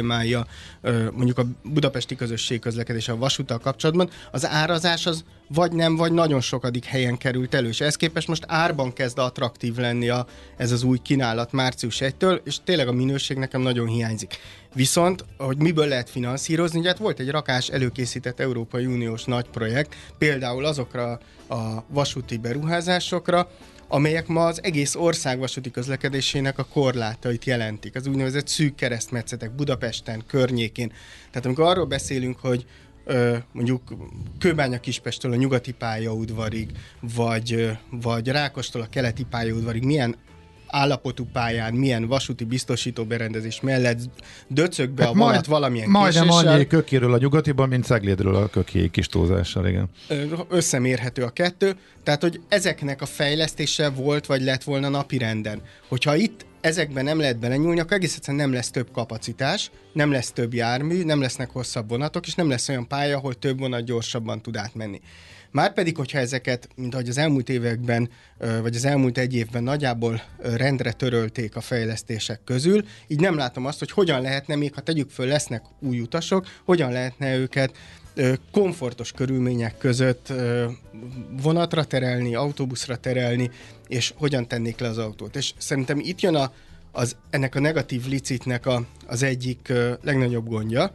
ö, 0.80 1.11
mondjuk 1.12 1.38
a 1.38 1.46
budapesti 1.62 2.14
közösség 2.14 2.61
közlekedés 2.61 3.08
a 3.08 3.16
vasúttal 3.16 3.58
kapcsolatban, 3.58 4.11
az 4.30 4.46
árazás 4.46 5.06
az 5.06 5.25
vagy 5.49 5.72
nem, 5.72 5.96
vagy 5.96 6.12
nagyon 6.12 6.40
sokadik 6.40 6.84
helyen 6.84 7.16
került 7.16 7.54
elő, 7.54 7.68
és 7.68 7.80
ez 7.80 7.96
képest 7.96 8.28
most 8.28 8.44
árban 8.46 8.92
kezd 8.92 9.18
attraktív 9.18 9.76
lenni 9.76 10.08
a, 10.08 10.26
ez 10.56 10.72
az 10.72 10.82
új 10.82 10.99
kínálat 10.99 11.52
március 11.52 11.99
1-től, 12.00 12.40
és 12.44 12.56
tényleg 12.64 12.88
a 12.88 12.92
minőség 12.92 13.37
nekem 13.37 13.61
nagyon 13.61 13.87
hiányzik. 13.87 14.38
Viszont, 14.75 15.25
hogy 15.38 15.56
miből 15.56 15.87
lehet 15.87 16.11
finanszírozni, 16.11 16.78
ugye 16.78 16.88
hát 16.88 16.99
volt 16.99 17.18
egy 17.18 17.30
rakás 17.30 17.68
előkészített 17.68 18.40
Európai 18.40 18.87
Uniós 18.87 19.25
nagy 19.25 19.49
projekt, 19.49 19.94
például 20.18 20.64
azokra 20.64 21.20
a 21.49 21.84
vasúti 21.88 22.37
beruházásokra, 22.37 23.49
amelyek 23.92 24.26
ma 24.26 24.46
az 24.46 24.62
egész 24.62 24.94
ország 24.94 25.38
vasúti 25.38 25.70
közlekedésének 25.70 26.58
a 26.58 26.64
korlátait 26.64 27.44
jelentik. 27.44 27.94
Az 27.94 28.06
úgynevezett 28.06 28.49
szűk 28.49 28.75
keresztmetszetek 28.75 29.54
Budapesten, 29.54 30.22
környékén. 30.26 30.92
Tehát 31.30 31.44
amikor 31.46 31.64
arról 31.64 31.87
beszélünk, 31.87 32.38
hogy 32.40 32.66
mondjuk 33.52 33.94
Kőbánya 34.38 34.80
Kispestől 34.80 35.32
a 35.32 35.37
nyugati 35.37 35.72
pályaudvarig, 35.72 36.70
vagy, 37.00 37.70
vagy 37.90 38.28
Rákostól 38.28 38.82
a 38.82 38.88
keleti 38.90 39.25
pályaudvarig 39.30 39.82
milyen 39.82 40.16
állapotú 40.73 41.26
pályán, 41.33 41.75
milyen 41.75 42.07
vasúti 42.07 42.45
biztosító 42.45 43.05
berendezés 43.05 43.61
mellett 43.61 43.99
döcög 44.49 44.91
be 44.91 45.02
hát 45.02 45.12
a 45.12 45.14
vonat 45.14 45.33
majd, 45.33 45.47
valamilyen 45.47 45.91
Majdnem 45.91 46.31
annyi 46.31 46.67
kökéről 46.67 47.12
a 47.12 47.19
nyugatiban, 47.19 47.69
mint 47.69 47.85
Ceglédről 47.85 48.35
a 48.35 48.47
kökéig 48.47 48.91
kis 48.91 49.07
túlzással, 49.07 49.67
igen. 49.67 49.88
Összemérhető 50.49 51.23
a 51.23 51.31
kettő, 51.31 51.76
tehát 52.02 52.23
hogy 52.23 52.41
ezeknek 52.49 53.02
a 53.02 53.07
fejlesztése 53.07 53.88
volt, 53.88 54.26
vagy 54.26 54.43
lett 54.43 54.62
volna 54.62 54.88
napirenden. 54.88 55.62
Hogyha 55.88 56.17
itt 56.17 56.45
ezekben 56.61 57.05
nem 57.05 57.19
lehet 57.19 57.38
belenyúlni, 57.38 57.81
akkor 57.81 57.97
egész 57.97 58.17
egyszerűen 58.17 58.43
nem 58.43 58.52
lesz 58.52 58.71
több 58.71 58.91
kapacitás, 58.93 59.71
nem 59.93 60.11
lesz 60.11 60.33
több 60.33 60.55
jármű, 60.55 61.05
nem 61.05 61.21
lesznek 61.21 61.50
hosszabb 61.50 61.88
vonatok, 61.88 62.26
és 62.26 62.35
nem 62.35 62.49
lesz 62.49 62.69
olyan 62.69 62.87
pálya, 62.87 63.17
ahol 63.17 63.35
több 63.35 63.59
vonat 63.59 63.85
gyorsabban 63.85 64.43
tud 64.43 64.57
átmenni. 64.57 65.00
Márpedig, 65.52 65.97
hogyha 65.97 66.18
ezeket, 66.18 66.68
mint 66.76 66.94
ahogy 66.94 67.09
az 67.09 67.18
elmúlt 67.18 67.49
években, 67.49 68.11
vagy 68.62 68.76
az 68.76 68.85
elmúlt 68.85 69.18
egy 69.18 69.35
évben 69.35 69.62
nagyjából 69.62 70.23
rendre 70.38 70.92
törölték 70.92 71.56
a 71.56 71.61
fejlesztések 71.61 72.40
közül, 72.44 72.85
így 73.06 73.21
nem 73.21 73.37
látom 73.37 73.66
azt, 73.66 73.78
hogy 73.78 73.90
hogyan 73.90 74.23
lehetne, 74.23 74.56
még 74.56 74.75
ha 74.75 74.80
tegyük 74.80 75.11
föl, 75.11 75.26
lesznek 75.26 75.62
új 75.80 76.00
utasok, 76.00 76.47
hogyan 76.64 76.92
lehetne 76.92 77.37
őket 77.37 77.76
komfortos 78.50 79.12
körülmények 79.12 79.78
között 79.78 80.32
vonatra 81.42 81.85
terelni, 81.85 82.35
autóbuszra 82.35 82.97
terelni, 82.97 83.50
és 83.88 84.12
hogyan 84.16 84.49
tennék 84.49 84.78
le 84.78 84.88
az 84.88 84.99
autót. 84.99 85.37
És 85.37 85.52
szerintem 85.59 85.99
itt 85.99 86.21
jön 86.21 86.35
a, 86.35 86.52
az, 86.92 87.16
ennek 87.30 87.54
a 87.54 87.61
negatív 87.61 88.06
licitnek 88.06 88.66
a, 88.66 88.87
az 89.06 89.23
egyik 89.23 89.73
legnagyobb 90.02 90.49
gondja, 90.49 90.92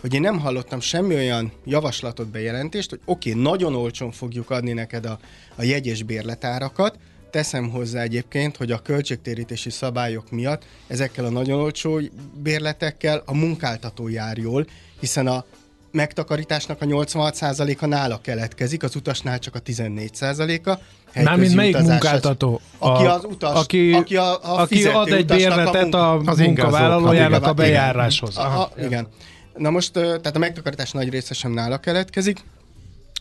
hogy 0.00 0.14
én 0.14 0.20
nem 0.20 0.38
hallottam 0.38 0.80
semmi 0.80 1.14
olyan 1.14 1.52
javaslatot, 1.64 2.28
bejelentést, 2.28 2.90
hogy 2.90 3.00
oké, 3.04 3.30
okay, 3.30 3.42
nagyon 3.42 3.74
olcsón 3.74 4.10
fogjuk 4.12 4.50
adni 4.50 4.72
neked 4.72 5.04
a, 5.04 5.18
a 5.56 5.62
jegyes 5.62 6.02
bérletárakat, 6.02 6.98
teszem 7.30 7.70
hozzá 7.70 8.02
egyébként, 8.02 8.56
hogy 8.56 8.72
a 8.72 8.78
költségtérítési 8.78 9.70
szabályok 9.70 10.30
miatt 10.30 10.62
ezekkel 10.86 11.24
a 11.24 11.30
nagyon 11.30 11.60
olcsó 11.60 12.00
bérletekkel 12.42 13.22
a 13.26 13.34
munkáltató 13.34 14.08
jár 14.08 14.38
jól, 14.38 14.66
hiszen 15.00 15.26
a 15.26 15.44
megtakarításnak 15.92 16.82
a 16.82 16.84
86%-a 16.84 17.86
nála 17.86 18.20
keletkezik, 18.22 18.82
az 18.82 18.96
utasnál 18.96 19.38
csak 19.38 19.54
a 19.54 19.60
14%-a. 19.60 20.78
Mármint 21.22 21.54
melyik 21.54 21.78
munkáltató? 21.78 22.60
Aki 22.78 23.04
az 23.04 23.24
utas, 23.24 23.54
aki, 23.54 23.92
aki, 23.92 24.16
a, 24.16 24.32
a 24.32 24.60
aki 24.60 24.84
ad 24.84 25.08
egy 25.08 25.26
bérletet 25.26 25.94
a, 25.94 26.12
a 26.12 26.34
munkavállalójának 26.36 27.46
a 27.46 27.52
bejáráshoz. 27.52 28.34
Igen, 28.34 28.46
aha, 28.46 28.72
igen. 28.78 29.08
Na 29.56 29.70
most, 29.70 29.92
tehát 29.92 30.36
a 30.36 30.38
megtakarítás 30.38 30.90
nagy 30.90 31.08
része 31.08 31.34
sem 31.34 31.52
nála 31.52 31.78
keletkezik, 31.78 32.38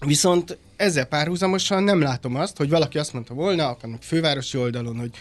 viszont 0.06 0.58
ezzel 0.76 1.06
párhuzamosan 1.06 1.84
nem 1.84 2.02
látom 2.02 2.36
azt, 2.36 2.58
hogy 2.58 2.70
valaki 2.70 2.98
azt 2.98 3.14
mondta 3.14 3.34
volna, 3.34 3.68
akár 3.68 3.90
fővárosi 4.02 4.58
oldalon, 4.58 4.98
hogy 4.98 5.12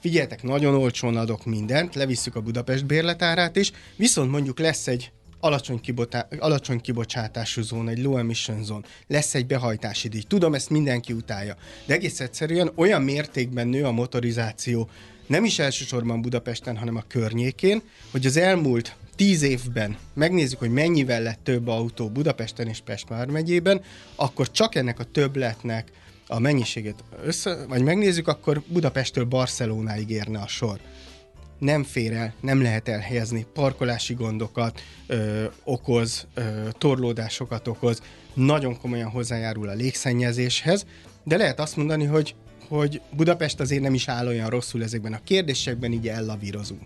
figyeljetek, 0.00 0.42
nagyon 0.42 0.74
olcsón 0.74 1.16
adok 1.16 1.44
mindent, 1.44 1.94
levisszük 1.94 2.36
a 2.36 2.40
Budapest 2.40 2.86
bérletárát 2.86 3.56
is, 3.56 3.72
viszont 3.96 4.30
mondjuk 4.30 4.58
lesz 4.58 4.86
egy 4.86 5.12
alacsony, 5.40 5.80
kibotá- 5.80 6.34
alacsony 6.38 6.80
kibocsátású 6.80 7.62
zóna, 7.62 7.90
egy 7.90 8.02
low 8.02 8.16
emission 8.16 8.64
zone, 8.64 8.86
lesz 9.06 9.34
egy 9.34 9.46
behajtási 9.46 10.08
díj. 10.08 10.22
Tudom, 10.22 10.54
ezt 10.54 10.70
mindenki 10.70 11.12
utálja, 11.12 11.56
de 11.86 11.94
egész 11.94 12.20
egyszerűen 12.20 12.72
olyan 12.74 13.02
mértékben 13.02 13.68
nő 13.68 13.84
a 13.84 13.92
motorizáció, 13.92 14.90
nem 15.26 15.44
is 15.44 15.58
elsősorban 15.58 16.22
Budapesten, 16.22 16.76
hanem 16.76 16.96
a 16.96 17.04
környékén, 17.08 17.82
hogy 18.10 18.26
az 18.26 18.36
elmúlt 18.36 18.96
tíz 19.22 19.42
évben 19.42 19.96
megnézzük, 20.14 20.58
hogy 20.58 20.70
mennyivel 20.72 21.22
lett 21.22 21.38
több 21.42 21.68
autó 21.68 22.08
Budapesten 22.08 22.68
és 22.68 22.80
Pest 22.84 23.06
megyében, 23.26 23.80
akkor 24.14 24.50
csak 24.50 24.74
ennek 24.74 24.98
a 24.98 25.04
többletnek 25.04 25.92
a 26.26 26.38
mennyiségét 26.38 27.04
össze, 27.24 27.66
vagy 27.68 27.82
megnézzük, 27.82 28.28
akkor 28.28 28.62
Budapesttől 28.66 29.24
Barcelonáig 29.24 30.10
érne 30.10 30.38
a 30.38 30.46
sor. 30.46 30.78
Nem 31.58 31.84
fér 31.84 32.12
el, 32.12 32.34
nem 32.40 32.62
lehet 32.62 32.88
elhelyezni, 32.88 33.46
parkolási 33.54 34.14
gondokat 34.14 34.82
ö, 35.06 35.44
okoz, 35.64 36.26
ö, 36.34 36.68
torlódásokat 36.78 37.68
okoz, 37.68 38.02
nagyon 38.34 38.78
komolyan 38.78 39.10
hozzájárul 39.10 39.68
a 39.68 39.74
légszennyezéshez, 39.74 40.86
de 41.24 41.36
lehet 41.36 41.60
azt 41.60 41.76
mondani, 41.76 42.04
hogy 42.04 42.34
hogy 42.68 43.00
Budapest 43.16 43.60
azért 43.60 43.82
nem 43.82 43.94
is 43.94 44.08
áll 44.08 44.26
olyan 44.26 44.48
rosszul 44.48 44.82
ezekben 44.82 45.12
a 45.12 45.22
kérdésekben, 45.24 45.92
így 45.92 46.08
ellavírozunk 46.08 46.82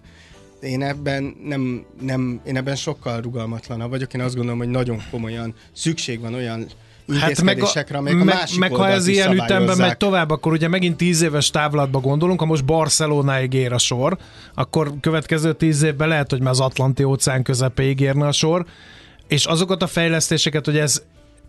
én 0.60 0.82
ebben 0.82 1.36
nem, 1.44 1.84
nem, 2.00 2.40
én 2.46 2.56
ebben 2.56 2.76
sokkal 2.76 3.20
rugalmatlanabb 3.20 3.90
vagyok. 3.90 4.14
Én 4.14 4.20
azt 4.20 4.34
gondolom, 4.34 4.58
hogy 4.58 4.68
nagyon 4.68 5.02
komolyan 5.10 5.54
szükség 5.72 6.20
van 6.20 6.34
olyan 6.34 6.66
hát 7.14 7.42
meg, 7.42 7.62
a, 7.62 8.00
meg, 8.00 8.26
meg 8.58 8.74
ha 8.74 8.88
ez 8.88 9.06
ilyen 9.06 9.32
ütemben 9.32 9.76
megy 9.76 9.96
tovább, 9.96 10.30
akkor 10.30 10.52
ugye 10.52 10.68
megint 10.68 10.96
tíz 10.96 11.22
éves 11.22 11.50
távlatba 11.50 12.00
gondolunk, 12.00 12.40
ha 12.40 12.46
most 12.46 12.64
Barcelonáig 12.64 13.52
ér 13.52 13.72
a 13.72 13.78
sor, 13.78 14.16
akkor 14.54 14.92
következő 15.00 15.52
tíz 15.52 15.82
évben 15.82 16.08
lehet, 16.08 16.30
hogy 16.30 16.40
már 16.40 16.50
az 16.50 16.60
Atlanti 16.60 17.04
óceán 17.04 17.42
közepéig 17.42 18.00
érne 18.00 18.26
a 18.26 18.32
sor, 18.32 18.66
és 19.28 19.44
azokat 19.44 19.82
a 19.82 19.86
fejlesztéseket, 19.86 20.64
hogy 20.64 20.78
ez 20.78 21.02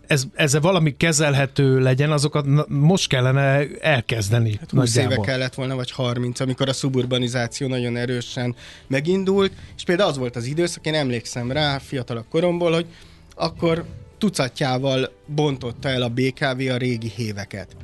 ez, 0.08 0.22
ez 0.34 0.58
valami 0.60 0.96
kezelhető 0.96 1.80
legyen, 1.80 2.10
azokat 2.10 2.68
most 2.68 3.08
kellene 3.08 3.66
elkezdeni. 3.80 4.56
Hát 4.60 4.70
20 4.70 4.96
éve 4.96 5.16
kellett 5.16 5.54
volna, 5.54 5.74
vagy 5.74 5.90
30, 5.90 6.40
amikor 6.40 6.68
a 6.68 6.72
suburbanizáció 6.72 7.68
nagyon 7.68 7.96
erősen 7.96 8.54
megindult, 8.86 9.52
és 9.76 9.84
például 9.84 10.08
az 10.08 10.18
volt 10.18 10.36
az 10.36 10.44
időszak, 10.44 10.86
én 10.86 10.94
emlékszem 10.94 11.52
rá 11.52 11.78
fiatalabb 11.78 12.24
koromból, 12.30 12.72
hogy 12.72 12.86
akkor 13.34 13.84
tucatjával 14.18 15.12
bontotta 15.26 15.88
el 15.88 16.02
a 16.02 16.08
BKV 16.08 16.60
a 16.70 16.76
régi 16.76 17.12
héveket. 17.16 17.76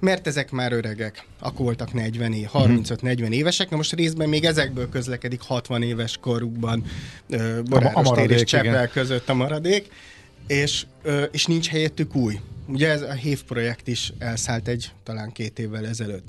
Mert 0.00 0.26
ezek 0.26 0.50
már 0.50 0.72
öregek. 0.72 1.24
Akkor 1.38 1.64
voltak 1.64 1.92
40 1.92 2.32
év, 2.32 2.48
35-40 2.52 3.30
évesek, 3.30 3.70
na 3.70 3.76
most 3.76 3.92
részben 3.92 4.28
még 4.28 4.44
ezekből 4.44 4.88
közlekedik 4.88 5.40
60 5.40 5.82
éves 5.82 6.18
korukban 6.20 6.84
Boráros 7.64 8.08
tér 8.10 8.30
és 8.30 8.42
Cseppel 8.42 8.88
között 8.88 9.28
a 9.28 9.34
maradék 9.34 9.90
és, 10.50 10.86
és 11.30 11.46
nincs 11.46 11.68
helyettük 11.68 12.14
új. 12.14 12.40
Ugye 12.66 12.88
ez 12.88 13.02
a 13.02 13.12
HÉV 13.12 13.44
projekt 13.44 13.88
is 13.88 14.12
elszállt 14.18 14.68
egy 14.68 14.92
talán 15.02 15.32
két 15.32 15.58
évvel 15.58 15.86
ezelőtt. 15.86 16.28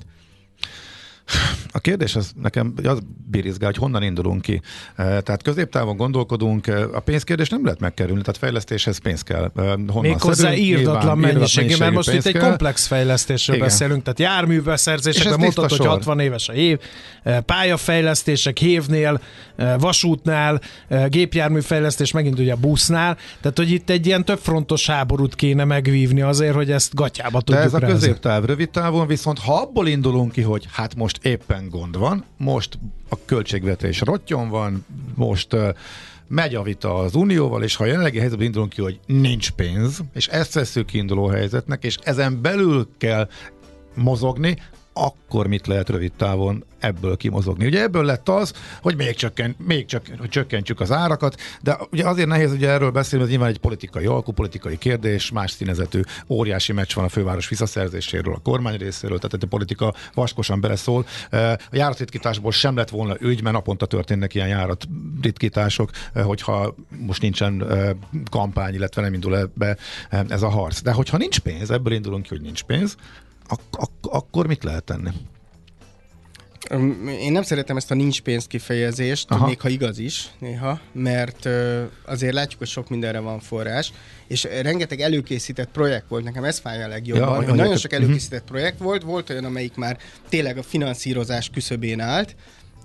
A 1.72 1.78
kérdés 1.78 2.16
az 2.16 2.32
nekem 2.42 2.74
az 2.84 2.98
birizgál, 3.30 3.70
hogy 3.70 3.80
honnan 3.80 4.02
indulunk 4.02 4.42
ki. 4.42 4.60
Tehát 4.96 5.42
középtávon 5.42 5.96
gondolkodunk, 5.96 6.66
a 6.92 7.00
pénzkérdés 7.00 7.48
nem 7.48 7.64
lehet 7.64 7.80
megkerülni, 7.80 8.20
tehát 8.20 8.36
fejlesztéshez 8.36 8.98
pénz 8.98 9.22
kell. 9.22 9.50
Honnan 9.54 10.00
Méghozzá 10.00 10.54
írdatlan 10.54 11.18
mennyiségű, 11.18 11.76
mert 11.76 11.92
most 11.92 12.12
itt 12.12 12.26
egy 12.26 12.32
kell. 12.32 12.48
komplex 12.48 12.86
fejlesztésről 12.86 13.56
Igen. 13.56 13.68
beszélünk, 13.68 14.02
tehát 14.02 14.18
járműveszerzésekben 14.18 15.38
mondtad, 15.38 15.70
hogy 15.70 15.86
60 15.86 16.18
éves 16.18 16.48
a 16.48 16.52
év, 16.52 16.78
pályafejlesztések 17.46 18.58
hévnél, 18.58 19.20
vasútnál, 19.78 20.60
gépjárműfejlesztés 21.08 22.12
megint 22.12 22.38
ugye 22.38 22.52
a 22.52 22.56
busznál, 22.56 23.16
tehát 23.40 23.58
hogy 23.58 23.70
itt 23.70 23.90
egy 23.90 24.06
ilyen 24.06 24.24
többfrontos 24.24 24.86
háborút 24.86 25.34
kéne 25.34 25.64
megvívni 25.64 26.20
azért, 26.20 26.54
hogy 26.54 26.70
ezt 26.70 26.94
gatyába 26.94 27.40
tudjuk 27.40 27.70
De 27.70 27.76
ez 27.76 27.82
a 27.82 27.86
középtáv, 27.86 28.44
rövid 28.44 28.70
távon 28.70 29.06
viszont 29.06 29.38
ha 29.38 29.54
abból 29.54 29.88
indulunk 29.88 30.32
ki, 30.32 30.40
hogy 30.40 30.66
hát 30.72 30.94
most 30.94 31.18
éppen 31.22 31.68
gond 31.68 31.96
van, 31.96 32.24
most 32.36 32.78
a 33.08 33.16
költségvetés 33.24 34.00
rottyon 34.00 34.48
van, 34.48 34.84
most 35.14 35.56
megy 36.26 36.54
a 36.54 36.62
vita 36.62 36.94
az 36.94 37.14
Unióval, 37.14 37.62
és 37.62 37.76
ha 37.76 37.84
a 37.84 37.86
jelenlegi 37.86 38.18
helyzetben 38.18 38.46
indulunk 38.46 38.72
ki, 38.72 38.80
hogy 38.82 39.00
nincs 39.06 39.50
pénz, 39.50 40.00
és 40.14 40.26
ezt 40.26 40.54
veszük 40.54 40.86
kiinduló 40.86 41.26
helyzetnek, 41.26 41.84
és 41.84 41.96
ezen 42.02 42.42
belül 42.42 42.88
kell 42.98 43.28
mozogni, 43.94 44.56
akkor 44.92 45.46
mit 45.46 45.66
lehet 45.66 45.88
rövid 45.88 46.12
távon 46.12 46.64
ebből 46.78 47.16
kimozogni. 47.16 47.66
Ugye 47.66 47.82
ebből 47.82 48.04
lett 48.04 48.28
az, 48.28 48.52
hogy 48.82 48.96
még, 48.96 49.14
csökken, 49.14 49.56
még 49.66 49.86
csak, 49.86 50.06
hogy 50.18 50.28
csökkentsük 50.28 50.80
az 50.80 50.92
árakat, 50.92 51.40
de 51.62 51.78
ugye 51.90 52.08
azért 52.08 52.28
nehéz 52.28 52.52
ugye 52.52 52.68
erről 52.68 52.90
beszélni, 52.90 53.24
hogy 53.24 53.32
nyilván 53.32 53.50
egy 53.50 53.58
politikai 53.58 54.06
alkú, 54.06 54.32
politikai 54.32 54.78
kérdés, 54.78 55.30
más 55.30 55.50
színezetű 55.50 56.00
óriási 56.28 56.72
meccs 56.72 56.94
van 56.94 57.04
a 57.04 57.08
főváros 57.08 57.48
visszaszerzéséről, 57.48 58.34
a 58.34 58.38
kormány 58.38 58.76
részéről, 58.76 59.18
tehát 59.18 59.42
a 59.42 59.46
politika 59.46 59.94
vaskosan 60.14 60.60
beleszól. 60.60 61.06
A 61.30 61.56
járatritkításból 61.70 62.52
sem 62.52 62.76
lett 62.76 62.90
volna 62.90 63.16
ügy, 63.20 63.42
mert 63.42 63.54
naponta 63.54 63.86
történnek 63.86 64.34
ilyen 64.34 64.48
járatritkítások, 64.48 65.90
hogyha 66.14 66.74
most 67.06 67.22
nincsen 67.22 67.64
kampány, 68.30 68.74
illetve 68.74 69.02
nem 69.02 69.14
indul 69.14 69.36
ebbe 69.36 69.76
ez 70.28 70.42
a 70.42 70.48
harc. 70.48 70.82
De 70.82 70.92
hogyha 70.92 71.16
nincs 71.16 71.38
pénz, 71.38 71.70
ebből 71.70 71.92
indulunk 71.92 72.22
ki, 72.22 72.28
hogy 72.28 72.40
nincs 72.40 72.62
pénz, 72.62 72.96
ak- 73.52 73.76
ak- 73.76 74.06
akkor 74.06 74.46
mit 74.46 74.64
lehet 74.64 74.84
tenni? 74.84 75.10
Én 77.20 77.32
nem 77.32 77.42
szeretem 77.42 77.76
ezt 77.76 77.90
a 77.90 77.94
nincs 77.94 78.20
pénz 78.20 78.46
kifejezést, 78.46 79.30
Aha. 79.30 79.46
még 79.46 79.60
ha 79.60 79.68
igaz 79.68 79.98
is 79.98 80.26
néha, 80.38 80.80
mert 80.92 81.48
azért 82.04 82.34
látjuk, 82.34 82.58
hogy 82.58 82.68
sok 82.68 82.88
mindenre 82.88 83.18
van 83.18 83.40
forrás, 83.40 83.92
és 84.26 84.48
rengeteg 84.62 85.00
előkészített 85.00 85.70
projekt 85.70 86.08
volt, 86.08 86.24
nekem 86.24 86.44
ez 86.44 86.58
fáj 86.58 86.82
a 86.82 86.88
legjobban, 86.88 87.28
ja, 87.28 87.48
hogy 87.48 87.54
nagyon 87.54 87.76
sok 87.76 87.92
előkészített 87.92 88.44
projekt 88.44 88.78
volt, 88.78 89.02
volt 89.02 89.30
olyan, 89.30 89.44
amelyik 89.44 89.74
már 89.74 89.98
tényleg 90.28 90.58
a 90.58 90.62
finanszírozás 90.62 91.50
küszöbén 91.50 92.00
állt, 92.00 92.36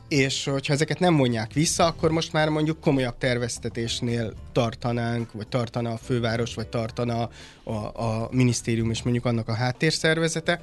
és 0.08 0.44
hogyha 0.44 0.74
ezeket 0.74 1.00
nem 1.00 1.14
mondják 1.14 1.54
vissza, 1.54 1.86
akkor 1.86 2.12
most 2.12 2.34
már 2.34 2.50
mondjuk 2.50 2.80
komolyabb 2.82 3.18
terveztetésnél 3.18 4.34
tartanánk, 4.52 5.32
vagy 5.32 5.48
tartana 5.48 5.92
a 5.92 5.98
főváros, 5.98 6.54
vagy 6.54 6.68
tartana 6.68 7.30
a, 7.64 7.72
a 8.04 8.28
minisztérium 8.32 8.90
és 8.90 9.04
mondjuk 9.04 9.26
annak 9.26 9.48
a 9.48 9.54
háttérszervezete. 9.54 10.62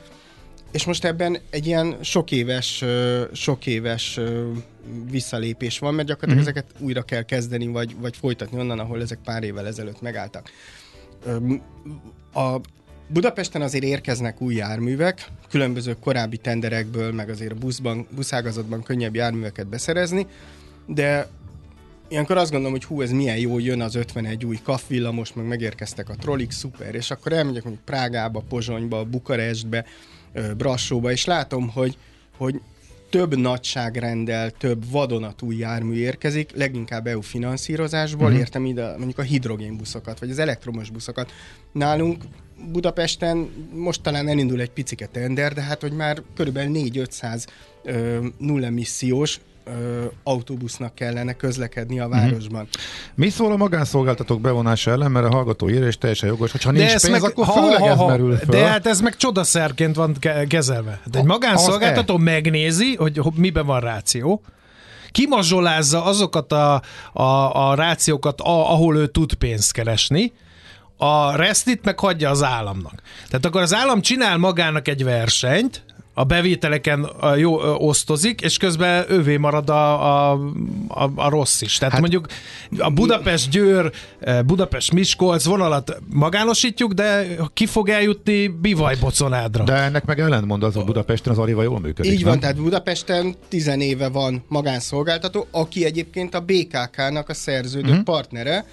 és 0.71 0.85
most 0.85 1.05
ebben 1.05 1.39
egy 1.51 1.67
ilyen 1.67 1.97
sok 2.01 2.31
éves, 2.31 2.85
sok 3.33 3.67
éves 3.67 4.21
visszalépés 5.11 5.79
van, 5.79 5.95
mert 5.95 6.09
gyakorlatilag 6.09 6.47
uh-huh. 6.47 6.63
ezeket 6.63 6.83
újra 6.83 7.03
kell 7.03 7.23
kezdeni, 7.23 7.67
vagy, 7.67 7.97
vagy 8.01 8.17
folytatni 8.17 8.59
onnan, 8.59 8.79
ahol 8.79 9.01
ezek 9.03 9.19
pár 9.25 9.43
évvel 9.43 9.67
ezelőtt 9.67 10.01
megálltak. 10.01 10.51
A 12.33 12.61
Budapesten 13.06 13.62
azért 13.62 13.84
érkeznek 13.84 14.40
új 14.40 14.54
járművek, 14.54 15.28
különböző 15.50 15.96
korábbi 16.00 16.37
tenderekből, 16.37 17.12
meg 17.12 17.28
azért 17.28 17.52
a 17.52 17.54
buszban, 17.54 18.06
buszágazatban 18.14 18.82
könnyebb 18.82 19.14
járműveket 19.14 19.66
beszerezni, 19.66 20.26
de 20.87 21.28
ilyenkor 22.08 22.37
azt 22.37 22.50
gondolom, 22.50 22.73
hogy 22.73 22.84
hú, 22.84 23.02
ez 23.02 23.11
milyen 23.11 23.37
jó, 23.37 23.58
jön 23.58 23.80
az 23.80 23.94
51 23.94 24.44
új 24.44 24.58
most 25.12 25.34
meg 25.34 25.46
megérkeztek 25.46 26.08
a 26.08 26.14
trollik, 26.14 26.50
szuper, 26.50 26.94
és 26.94 27.11
akkor 27.11 27.32
elmegyek 27.32 27.62
mondjuk 27.62 27.84
Prágába, 27.84 28.44
Pozsonyba, 28.49 29.04
Bukarestbe, 29.04 29.84
Brassóba, 30.56 31.11
és 31.11 31.25
látom, 31.25 31.68
hogy, 31.68 31.96
hogy 32.37 32.61
több 33.11 33.37
nagyságrendel, 33.37 34.50
több 34.50 34.90
vadonatúj 34.90 35.56
jármű 35.56 35.94
érkezik, 35.94 36.56
leginkább 36.56 37.06
EU 37.06 37.20
finanszírozásból, 37.20 38.28
mm-hmm. 38.28 38.38
értem 38.38 38.64
ide 38.64 38.88
mondjuk 38.96 39.18
a 39.18 39.23
hidrogénbuszokat, 39.23 40.18
vagy 40.18 40.30
az 40.30 40.38
elektromos 40.38 40.90
buszokat. 40.90 41.32
Nálunk 41.73 42.25
Budapesten 42.73 43.50
most 43.73 44.02
talán 44.02 44.28
elindul 44.28 44.61
egy 44.61 44.70
picike 44.70 45.06
tender, 45.06 45.52
de 45.52 45.62
hát 45.62 45.80
hogy 45.80 45.92
már 45.92 46.23
körülbelül 46.34 46.73
4-500 46.75 47.46
nullemissziós 48.38 49.40
ö, 49.64 50.04
autóbusznak 50.23 50.94
kellene 50.94 51.32
közlekedni 51.32 52.00
a 52.00 52.08
mhm. 52.08 52.18
városban. 52.18 52.61
Mm-hmm. 52.61 53.14
Mi 53.14 53.28
szól 53.28 53.52
a 53.52 53.56
magánszolgáltatók 53.56 54.40
bevonása 54.40 54.90
ellen, 54.90 55.11
mert 55.11 55.26
a 55.26 55.30
hallgató 55.30 55.68
írja, 55.68 55.87
és 55.87 55.99
teljesen 55.99 56.28
jogos, 56.28 56.50
hogyha 56.50 56.70
nincs 56.70 56.90
pénz, 56.90 57.08
meg, 57.08 57.23
akkor 57.23 57.44
ha, 57.44 57.52
főleg 57.52 57.80
ha, 57.80 57.87
ha, 57.87 57.92
ez 57.92 57.99
merül 57.99 58.37
föl. 58.37 58.61
De 58.61 58.66
hát 58.66 58.87
ez 58.87 59.00
meg 59.00 59.16
csodaszerként 59.16 59.96
van 59.96 60.16
kezelve. 60.49 61.00
De 61.11 61.18
egy 61.18 61.25
magánszolgáltató 61.25 62.16
megnézi, 62.16 62.96
hogy 62.96 63.20
miben 63.34 63.66
van 63.66 63.80
ráció, 63.80 64.42
kimazsolázza 65.11 66.04
azokat 66.04 66.52
a, 66.52 66.82
a, 67.12 67.68
a 67.70 67.75
rációkat, 67.75 68.40
a, 68.40 68.73
ahol 68.73 68.96
ő 68.96 69.06
tud 69.06 69.34
pénzt 69.34 69.73
keresni, 69.73 70.32
a 71.04 71.37
restit 71.37 71.84
meg 71.84 71.99
hagyja 71.99 72.30
az 72.30 72.42
államnak. 72.42 73.02
Tehát 73.28 73.44
akkor 73.44 73.61
az 73.61 73.75
állam 73.75 74.00
csinál 74.00 74.38
magának 74.38 74.88
egy 74.88 75.04
versenyt, 75.04 75.82
a 76.16 76.25
bevételeken 76.25 77.08
jó 77.37 77.58
osztozik, 77.88 78.40
és 78.40 78.56
közben 78.56 79.04
ővé 79.08 79.37
marad 79.37 79.70
a, 79.70 80.32
a, 80.32 80.40
a, 80.88 81.11
a 81.14 81.28
rossz 81.28 81.61
is. 81.61 81.78
Tehát 81.78 81.92
hát, 81.92 82.00
mondjuk 82.00 82.26
a 82.78 82.90
Budapest-Győr, 82.90 83.92
Budapest-Miskolc 84.46 85.44
vonalat 85.44 85.99
magánosítjuk, 86.11 86.92
de 86.92 87.26
ki 87.54 87.66
fog 87.66 87.88
eljutni 87.88 88.46
Bivaj-Boconádra? 88.49 89.64
De 89.64 89.73
ennek 89.73 90.04
meg 90.04 90.20
ellentmond 90.20 90.62
az, 90.62 90.75
hogy 90.75 90.84
Budapesten 90.84 91.32
az 91.32 91.38
Ariva 91.38 91.62
jól 91.62 91.80
működik. 91.80 92.12
Így 92.12 92.20
nem? 92.20 92.28
van, 92.28 92.40
tehát 92.40 92.56
Budapesten 92.56 93.34
tizenéve 93.49 94.08
van 94.08 94.44
magánszolgáltató, 94.49 95.46
aki 95.50 95.84
egyébként 95.84 96.34
a 96.34 96.40
BKK-nak 96.40 97.28
a 97.28 97.34
szerződő 97.34 97.90
uh-huh. 97.90 98.04
partnere, 98.04 98.64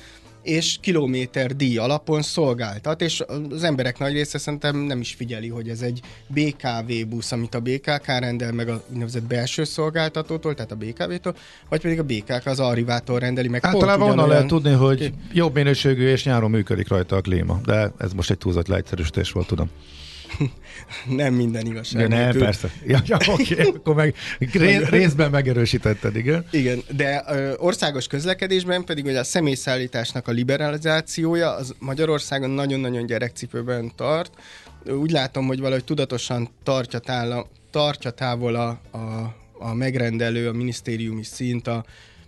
és 0.43 0.77
kilométer 0.81 1.55
díj 1.55 1.77
alapon 1.77 2.21
szolgáltat, 2.21 3.01
és 3.01 3.23
az 3.49 3.63
emberek 3.63 3.99
nagy 3.99 4.13
része 4.13 4.37
szerintem 4.37 4.77
nem 4.77 4.99
is 4.99 5.13
figyeli, 5.13 5.47
hogy 5.47 5.69
ez 5.69 5.81
egy 5.81 6.01
BKV 6.27 7.07
busz, 7.09 7.31
amit 7.31 7.55
a 7.55 7.59
BKK 7.59 8.05
rendel 8.05 8.51
meg 8.51 8.69
a 8.69 8.83
úgynevezett 8.91 9.23
belső 9.23 9.63
szolgáltatótól, 9.63 10.53
tehát 10.53 10.71
a 10.71 10.75
BKV-tól, 10.75 11.35
vagy 11.69 11.81
pedig 11.81 11.99
a 11.99 12.03
BKK 12.03 12.45
az 12.45 12.59
Arrivától 12.59 13.19
rendeli 13.19 13.47
meg. 13.47 13.65
Általában 13.65 14.09
onnan 14.09 14.27
lehet 14.27 14.47
tudni, 14.47 14.71
hogy 14.71 15.13
jobb 15.33 15.53
minőségű 15.53 16.07
és 16.07 16.23
nyáron 16.23 16.49
működik 16.49 16.87
rajta 16.87 17.15
a 17.15 17.21
klíma, 17.21 17.61
de 17.65 17.91
ez 17.97 18.13
most 18.13 18.29
egy 18.29 18.37
túlzott 18.37 18.67
leegyszerűsítés 18.67 19.31
volt, 19.31 19.47
tudom. 19.47 19.69
nem 21.21 21.33
minden 21.33 21.65
igazság. 21.65 22.07
De 22.07 22.15
nem, 22.15 22.37
persze. 22.37 22.71
Ja, 22.87 23.01
ja 23.07 23.17
oké, 23.27 23.53
okay. 23.53 23.65
akkor 23.65 23.95
meg 23.95 24.15
részben 24.89 25.31
megerősítetted, 25.31 26.15
igen. 26.15 26.45
Igen, 26.51 26.81
de 26.95 27.23
ö, 27.27 27.53
országos 27.57 28.07
közlekedésben 28.07 28.83
pedig 28.83 29.03
hogy 29.03 29.15
a 29.15 29.23
személyszállításnak 29.23 30.27
a 30.27 30.31
liberalizációja 30.31 31.55
az 31.55 31.75
Magyarországon 31.79 32.49
nagyon-nagyon 32.49 33.05
gyerekcipőben 33.05 33.91
tart. 33.95 34.31
Úgy 34.85 35.11
látom, 35.11 35.47
hogy 35.47 35.59
valahogy 35.59 35.83
tudatosan 35.83 36.49
tartja, 36.63 36.99
tála, 36.99 37.47
tartja 37.71 38.11
távol 38.11 38.55
a, 38.55 38.79
a, 38.91 39.35
a 39.59 39.73
megrendelő, 39.73 40.47
a 40.47 40.51
minisztériumi 40.51 41.23
szint, 41.23 41.67
a, 41.67 41.85